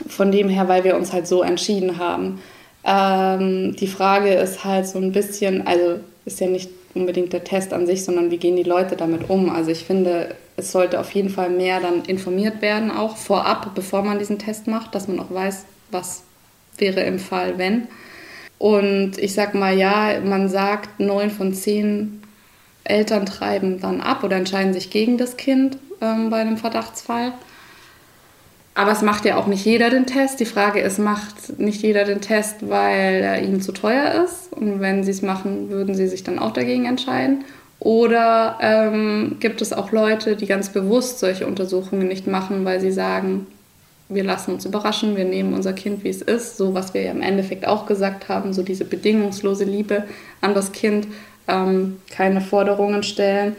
[0.08, 2.40] Von dem her, weil wir uns halt so entschieden haben.
[2.84, 7.72] Ähm, die Frage ist halt so ein bisschen, also ist ja nicht unbedingt der Test
[7.72, 9.50] an sich, sondern wie gehen die Leute damit um.
[9.50, 14.02] Also ich finde, es sollte auf jeden Fall mehr dann informiert werden, auch vorab, bevor
[14.02, 16.22] man diesen Test macht, dass man auch weiß, was
[16.78, 17.88] wäre im Fall, wenn.
[18.58, 22.22] Und ich sag mal, ja, man sagt, neun von zehn
[22.84, 27.32] Eltern treiben dann ab oder entscheiden sich gegen das Kind ähm, bei einem Verdachtsfall.
[28.74, 30.40] Aber es macht ja auch nicht jeder den Test.
[30.40, 34.41] Die Frage ist, macht nicht jeder den Test, weil er ihnen zu teuer ist?
[34.52, 37.44] Und wenn sie es machen, würden sie sich dann auch dagegen entscheiden?
[37.78, 42.92] Oder ähm, gibt es auch Leute, die ganz bewusst solche Untersuchungen nicht machen, weil sie
[42.92, 43.46] sagen,
[44.08, 47.10] wir lassen uns überraschen, wir nehmen unser Kind, wie es ist, so was wir ja
[47.10, 50.04] im Endeffekt auch gesagt haben, so diese bedingungslose Liebe
[50.40, 51.08] an das Kind,
[51.48, 53.56] ähm, keine Forderungen stellen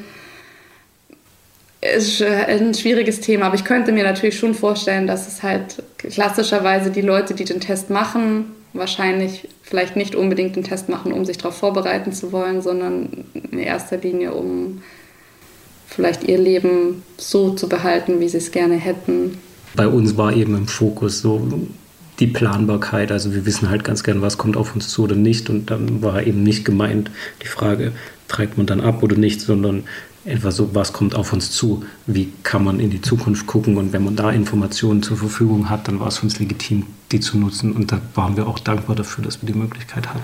[1.83, 5.83] ist äh, ein schwieriges Thema, aber ich könnte mir natürlich schon vorstellen, dass es halt
[5.97, 11.25] klassischerweise die Leute, die den Test machen, wahrscheinlich vielleicht nicht unbedingt den Test machen, um
[11.25, 14.83] sich darauf vorbereiten zu wollen, sondern in erster Linie, um
[15.87, 19.37] vielleicht ihr Leben so zu behalten, wie sie es gerne hätten.
[19.75, 21.47] Bei uns war eben im Fokus so
[22.19, 23.11] die Planbarkeit.
[23.11, 25.49] Also wir wissen halt ganz gern, was kommt auf uns zu oder nicht.
[25.49, 27.09] Und dann war eben nicht gemeint
[27.41, 27.93] die Frage,
[28.27, 29.85] treibt man dann ab oder nicht, sondern
[30.25, 33.93] etwa so, was kommt auf uns zu, wie kann man in die Zukunft gucken und
[33.93, 37.37] wenn man da Informationen zur Verfügung hat, dann war es für uns legitim, die zu
[37.37, 40.23] nutzen und da waren wir auch dankbar dafür, dass wir die Möglichkeit hatten.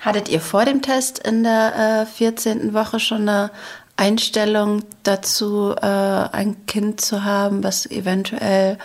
[0.00, 2.74] Hattet ihr vor dem Test in der äh, 14.
[2.74, 3.50] Woche schon eine
[3.96, 8.78] Einstellung dazu, äh, ein Kind zu haben, was eventuell,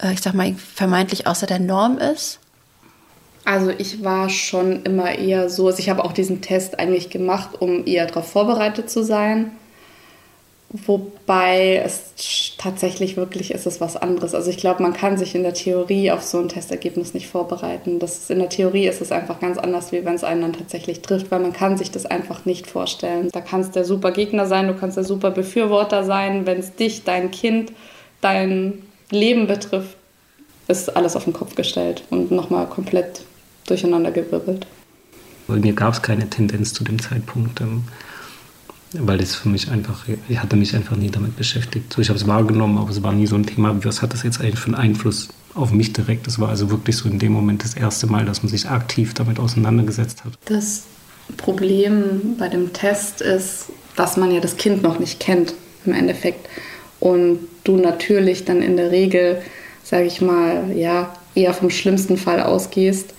[0.00, 2.38] äh, ich sag mal, vermeintlich außer der Norm ist?
[3.44, 7.60] Also ich war schon immer eher so, also ich habe auch diesen Test eigentlich gemacht,
[7.60, 9.50] um eher darauf vorbereitet zu sein.
[10.86, 14.34] Wobei es tatsächlich wirklich ist es was anderes.
[14.34, 18.00] Also ich glaube, man kann sich in der Theorie auf so ein Testergebnis nicht vorbereiten.
[18.00, 21.00] Das in der Theorie ist es einfach ganz anders, wie wenn es einen dann tatsächlich
[21.00, 23.28] trifft, weil man kann sich das einfach nicht vorstellen.
[23.30, 26.44] Da kannst der super Gegner sein, du kannst der super Befürworter sein.
[26.44, 27.70] Wenn es dich, dein Kind,
[28.20, 29.96] dein Leben betrifft,
[30.66, 33.22] ist alles auf den Kopf gestellt und nochmal komplett
[33.68, 34.66] durcheinandergewirbelt.
[35.46, 37.60] Bei mir gab es keine Tendenz zu dem Zeitpunkt.
[37.60, 37.84] Ähm
[38.98, 41.92] weil das für mich einfach, ich hatte mich einfach nie damit beschäftigt.
[41.92, 44.22] So, ich habe es wahrgenommen, aber es war nie so ein Thema, was hat das
[44.22, 46.26] jetzt eigentlich für einen Einfluss auf mich direkt?
[46.26, 49.14] Das war also wirklich so in dem Moment das erste Mal, dass man sich aktiv
[49.14, 50.32] damit auseinandergesetzt hat.
[50.46, 50.84] Das
[51.36, 53.66] Problem bei dem Test ist,
[53.96, 55.54] dass man ja das Kind noch nicht kennt
[55.86, 56.48] im Endeffekt.
[57.00, 59.42] Und du natürlich dann in der Regel,
[59.82, 63.12] sage ich mal, ja, eher vom schlimmsten Fall ausgehst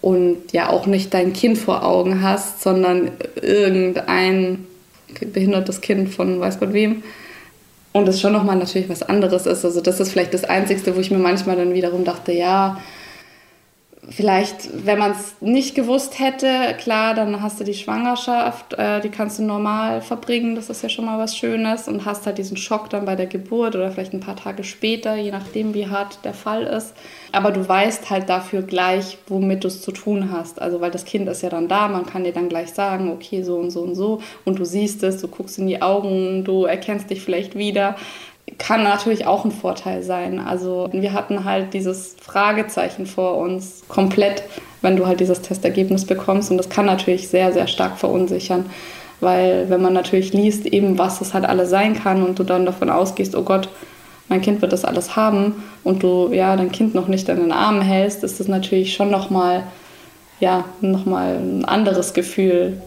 [0.00, 3.10] und ja auch nicht dein Kind vor Augen hast, sondern
[3.42, 4.67] irgendein
[5.32, 7.02] behindertes Kind von weiß Gott wem.
[7.92, 9.64] Und das schon nochmal natürlich was anderes ist.
[9.64, 12.80] Also das ist vielleicht das Einzige, wo ich mir manchmal dann wiederum dachte, ja,
[14.10, 19.10] vielleicht, wenn man es nicht gewusst hätte, klar, dann hast du die Schwangerschaft, äh, die
[19.10, 22.56] kannst du normal verbringen, das ist ja schon mal was Schönes und hast halt diesen
[22.56, 26.24] Schock dann bei der Geburt oder vielleicht ein paar Tage später, je nachdem, wie hart
[26.24, 26.94] der Fall ist.
[27.32, 30.60] Aber du weißt halt dafür gleich, womit du es zu tun hast.
[30.62, 33.42] Also, weil das Kind ist ja dann da, man kann dir dann gleich sagen, okay,
[33.42, 34.22] so und so und so.
[34.44, 37.96] Und du siehst es, du guckst in die Augen, du erkennst dich vielleicht wieder
[38.58, 40.40] kann natürlich auch ein Vorteil sein.
[40.40, 44.42] Also wir hatten halt dieses Fragezeichen vor uns komplett,
[44.82, 46.50] wenn du halt dieses Testergebnis bekommst.
[46.50, 48.66] Und das kann natürlich sehr, sehr stark verunsichern.
[49.20, 52.66] Weil wenn man natürlich liest, eben was es halt alles sein kann und du dann
[52.66, 53.68] davon ausgehst, oh Gott,
[54.28, 57.52] mein Kind wird das alles haben und du ja dein Kind noch nicht in den
[57.52, 59.64] Armen hältst, ist das natürlich schon nochmal
[60.40, 62.80] ja, noch ein anderes Gefühl,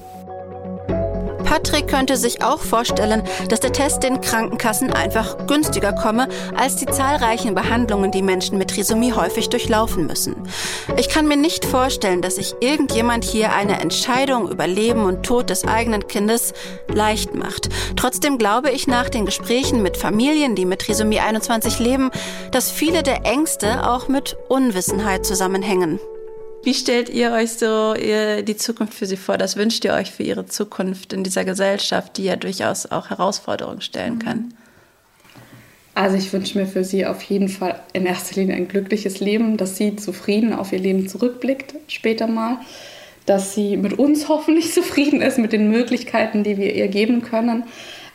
[1.51, 6.85] Patrick könnte sich auch vorstellen, dass der Test den Krankenkassen einfach günstiger komme als die
[6.85, 10.37] zahlreichen Behandlungen, die Menschen mit Trisomie häufig durchlaufen müssen.
[10.95, 15.49] Ich kann mir nicht vorstellen, dass sich irgendjemand hier eine Entscheidung über Leben und Tod
[15.49, 16.53] des eigenen Kindes
[16.87, 17.67] leicht macht.
[17.97, 22.11] Trotzdem glaube ich nach den Gesprächen mit Familien, die mit Trisomie 21 leben,
[22.53, 25.99] dass viele der Ängste auch mit Unwissenheit zusammenhängen.
[26.63, 29.37] Wie stellt ihr euch so ihr, die Zukunft für sie vor?
[29.37, 33.81] Das wünscht ihr euch für ihre Zukunft in dieser Gesellschaft, die ja durchaus auch Herausforderungen
[33.81, 34.53] stellen kann?
[35.95, 39.57] Also ich wünsche mir für sie auf jeden Fall in erster Linie ein glückliches Leben,
[39.57, 42.59] dass sie zufrieden auf ihr Leben zurückblickt später mal,
[43.25, 47.63] dass sie mit uns hoffentlich zufrieden ist, mit den Möglichkeiten, die wir ihr geben können,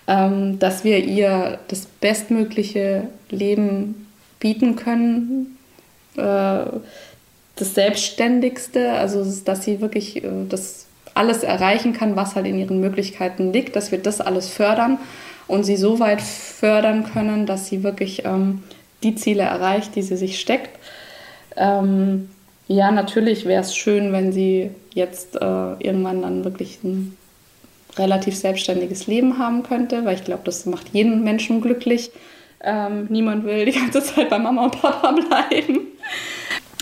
[0.06, 4.06] ähm, dass wir ihr das bestmögliche Leben
[4.38, 5.58] bieten können.
[7.56, 12.80] Das Selbstständigste, also dass sie wirklich äh, das alles erreichen kann, was halt in ihren
[12.80, 14.98] Möglichkeiten liegt, dass wir das alles fördern
[15.48, 18.62] und sie so weit fördern können, dass sie wirklich ähm,
[19.02, 20.78] die Ziele erreicht, die sie sich steckt.
[21.56, 22.28] Ähm,
[22.68, 27.16] ja, natürlich wäre es schön, wenn sie jetzt äh, irgendwann dann wirklich ein
[27.96, 32.10] relativ selbstständiges Leben haben könnte, weil ich glaube, das macht jeden Menschen glücklich.
[32.62, 35.80] Ähm, niemand will die ganze Zeit bei Mama und Papa bleiben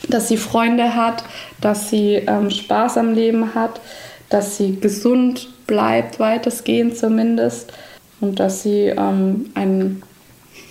[0.09, 1.24] dass sie Freunde hat,
[1.61, 3.80] dass sie ähm, Spaß am Leben hat,
[4.28, 7.72] dass sie gesund bleibt, weitestgehend zumindest,
[8.20, 10.02] und dass sie ähm, ein,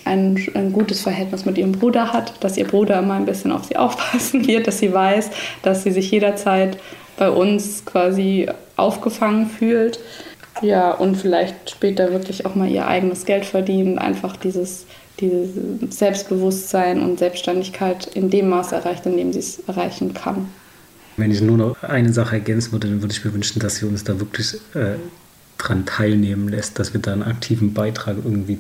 [0.06, 3.66] ein, ein gutes Verhältnis mit ihrem Bruder hat, dass ihr Bruder immer ein bisschen auf
[3.66, 5.30] sie aufpassen wird, dass sie weiß,
[5.62, 6.78] dass sie sich jederzeit
[7.18, 10.00] bei uns quasi aufgefangen fühlt.
[10.62, 14.86] Ja, und vielleicht später wirklich auch mal ihr eigenes Geld verdienen, einfach dieses
[15.20, 15.50] dieses
[15.90, 20.48] Selbstbewusstsein und Selbstständigkeit in dem Maß erreicht, in dem sie es erreichen kann.
[21.18, 23.86] Wenn ich nur noch eine Sache ergänzen würde, dann würde ich mir wünschen, dass sie
[23.86, 24.96] uns da wirklich äh,
[25.60, 28.58] dran teilnehmen lässt, dass wir da einen aktiven Beitrag irgendwie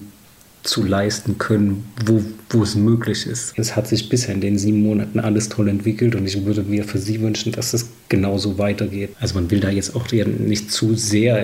[0.62, 3.54] zu leisten können, wo, wo es möglich ist.
[3.58, 6.86] Es hat sich bisher in den sieben Monaten alles toll entwickelt und ich würde mir
[6.86, 9.10] für Sie wünschen, dass es genauso weitergeht.
[9.20, 11.44] Also man will da jetzt auch nicht zu sehr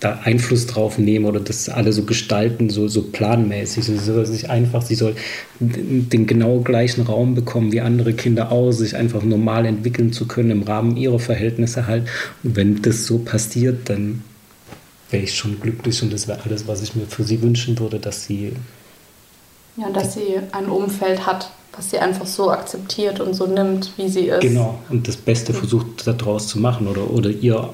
[0.00, 3.84] da Einfluss drauf nehmen oder das alle so gestalten, so, so planmäßig.
[3.84, 5.16] Sie soll sich einfach, sie soll
[5.58, 10.50] den genau gleichen Raum bekommen wie andere Kinder auch, sich einfach normal entwickeln zu können
[10.50, 12.06] im Rahmen ihrer Verhältnisse halt.
[12.44, 14.22] Und wenn das so passiert, dann
[15.10, 17.98] wäre ich schon glücklich und das wäre alles, was ich mir für sie wünschen würde,
[17.98, 18.52] dass sie.
[19.76, 24.08] Ja, dass sie ein Umfeld hat, was sie einfach so akzeptiert und so nimmt, wie
[24.08, 24.40] sie ist.
[24.40, 27.70] Genau, und das Beste versucht daraus zu machen oder, oder ihr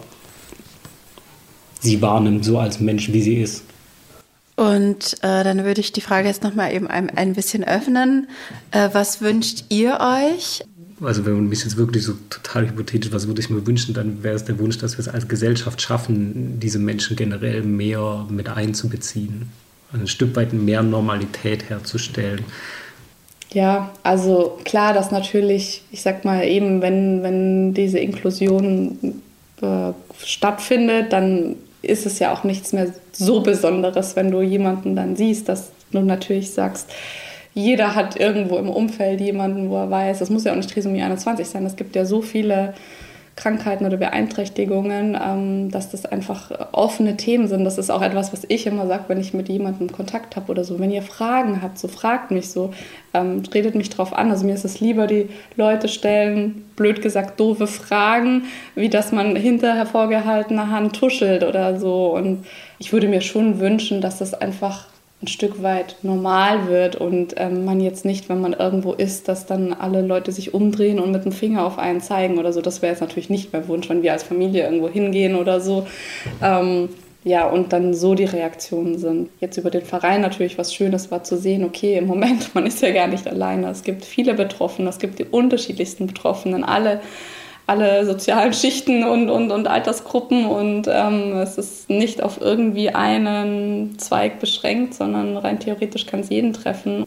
[1.84, 3.62] sie wahrnimmt, so als Mensch, wie sie ist.
[4.56, 8.28] Und äh, dann würde ich die Frage jetzt nochmal eben ein, ein bisschen öffnen.
[8.70, 10.64] Äh, was wünscht ihr euch?
[11.02, 14.22] Also wenn man mich jetzt wirklich so total hypothetisch, was würde ich mir wünschen, dann
[14.22, 18.48] wäre es der Wunsch, dass wir es als Gesellschaft schaffen, diese Menschen generell mehr mit
[18.48, 19.50] einzubeziehen.
[19.92, 22.44] Ein Stück weit mehr Normalität herzustellen.
[23.52, 29.20] Ja, also klar, dass natürlich, ich sag mal eben, wenn, wenn diese Inklusion
[29.60, 29.92] äh,
[30.24, 35.48] stattfindet, dann ist es ja auch nichts mehr so Besonderes, wenn du jemanden dann siehst,
[35.48, 36.90] dass du natürlich sagst,
[37.54, 41.02] jeder hat irgendwo im Umfeld jemanden, wo er weiß, das muss ja auch nicht Trisomie
[41.02, 42.74] 21 sein, es gibt ja so viele
[43.36, 47.64] Krankheiten oder Beeinträchtigungen, ähm, dass das einfach offene Themen sind.
[47.64, 50.62] Das ist auch etwas, was ich immer sage, wenn ich mit jemandem Kontakt habe oder
[50.62, 50.78] so.
[50.78, 52.72] Wenn ihr Fragen habt, so fragt mich so,
[53.12, 54.30] ähm, redet mich drauf an.
[54.30, 58.44] Also mir ist es lieber, die Leute stellen, blöd gesagt, doofe Fragen,
[58.76, 62.14] wie dass man hinter hervorgehaltener Hand tuschelt oder so.
[62.14, 62.46] Und
[62.78, 64.86] ich würde mir schon wünschen, dass das einfach
[65.24, 69.46] ein Stück weit normal wird und ähm, man jetzt nicht, wenn man irgendwo ist, dass
[69.46, 72.60] dann alle Leute sich umdrehen und mit dem Finger auf einen zeigen oder so.
[72.60, 75.86] Das wäre jetzt natürlich nicht mein Wunsch, wenn wir als Familie irgendwo hingehen oder so.
[76.42, 76.88] Ähm,
[77.26, 79.30] Ja, und dann so die Reaktionen sind.
[79.40, 82.82] Jetzt über den Verein natürlich was Schönes war zu sehen, okay, im Moment, man ist
[82.82, 83.70] ja gar nicht alleine.
[83.70, 87.00] Es gibt viele Betroffene, es gibt die unterschiedlichsten Betroffenen, alle,
[87.66, 90.46] alle sozialen Schichten und, und, und Altersgruppen.
[90.46, 96.28] Und ähm, es ist nicht auf irgendwie einen Zweig beschränkt, sondern rein theoretisch kann es
[96.28, 97.06] jeden treffen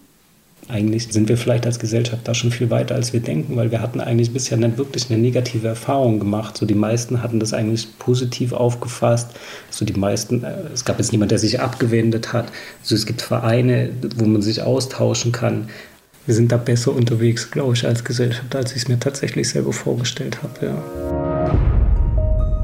[0.70, 3.82] eigentlich sind wir vielleicht als Gesellschaft da schon viel weiter, als wir denken, weil wir
[3.82, 6.58] hatten eigentlich bisher nicht wirklich eine negative Erfahrung gemacht.
[6.58, 9.32] So die meisten hatten das eigentlich positiv aufgefasst.
[9.70, 12.52] So die meisten, äh, es gab jetzt niemand, der sich abgewendet hat.
[12.82, 15.70] Also es gibt Vereine, wo man sich austauschen kann.
[16.28, 19.72] Wir sind da besser unterwegs, glaube ich, als Gesellschaft, als ich es mir tatsächlich selber
[19.72, 20.66] vorgestellt habe.
[20.66, 20.76] Ja.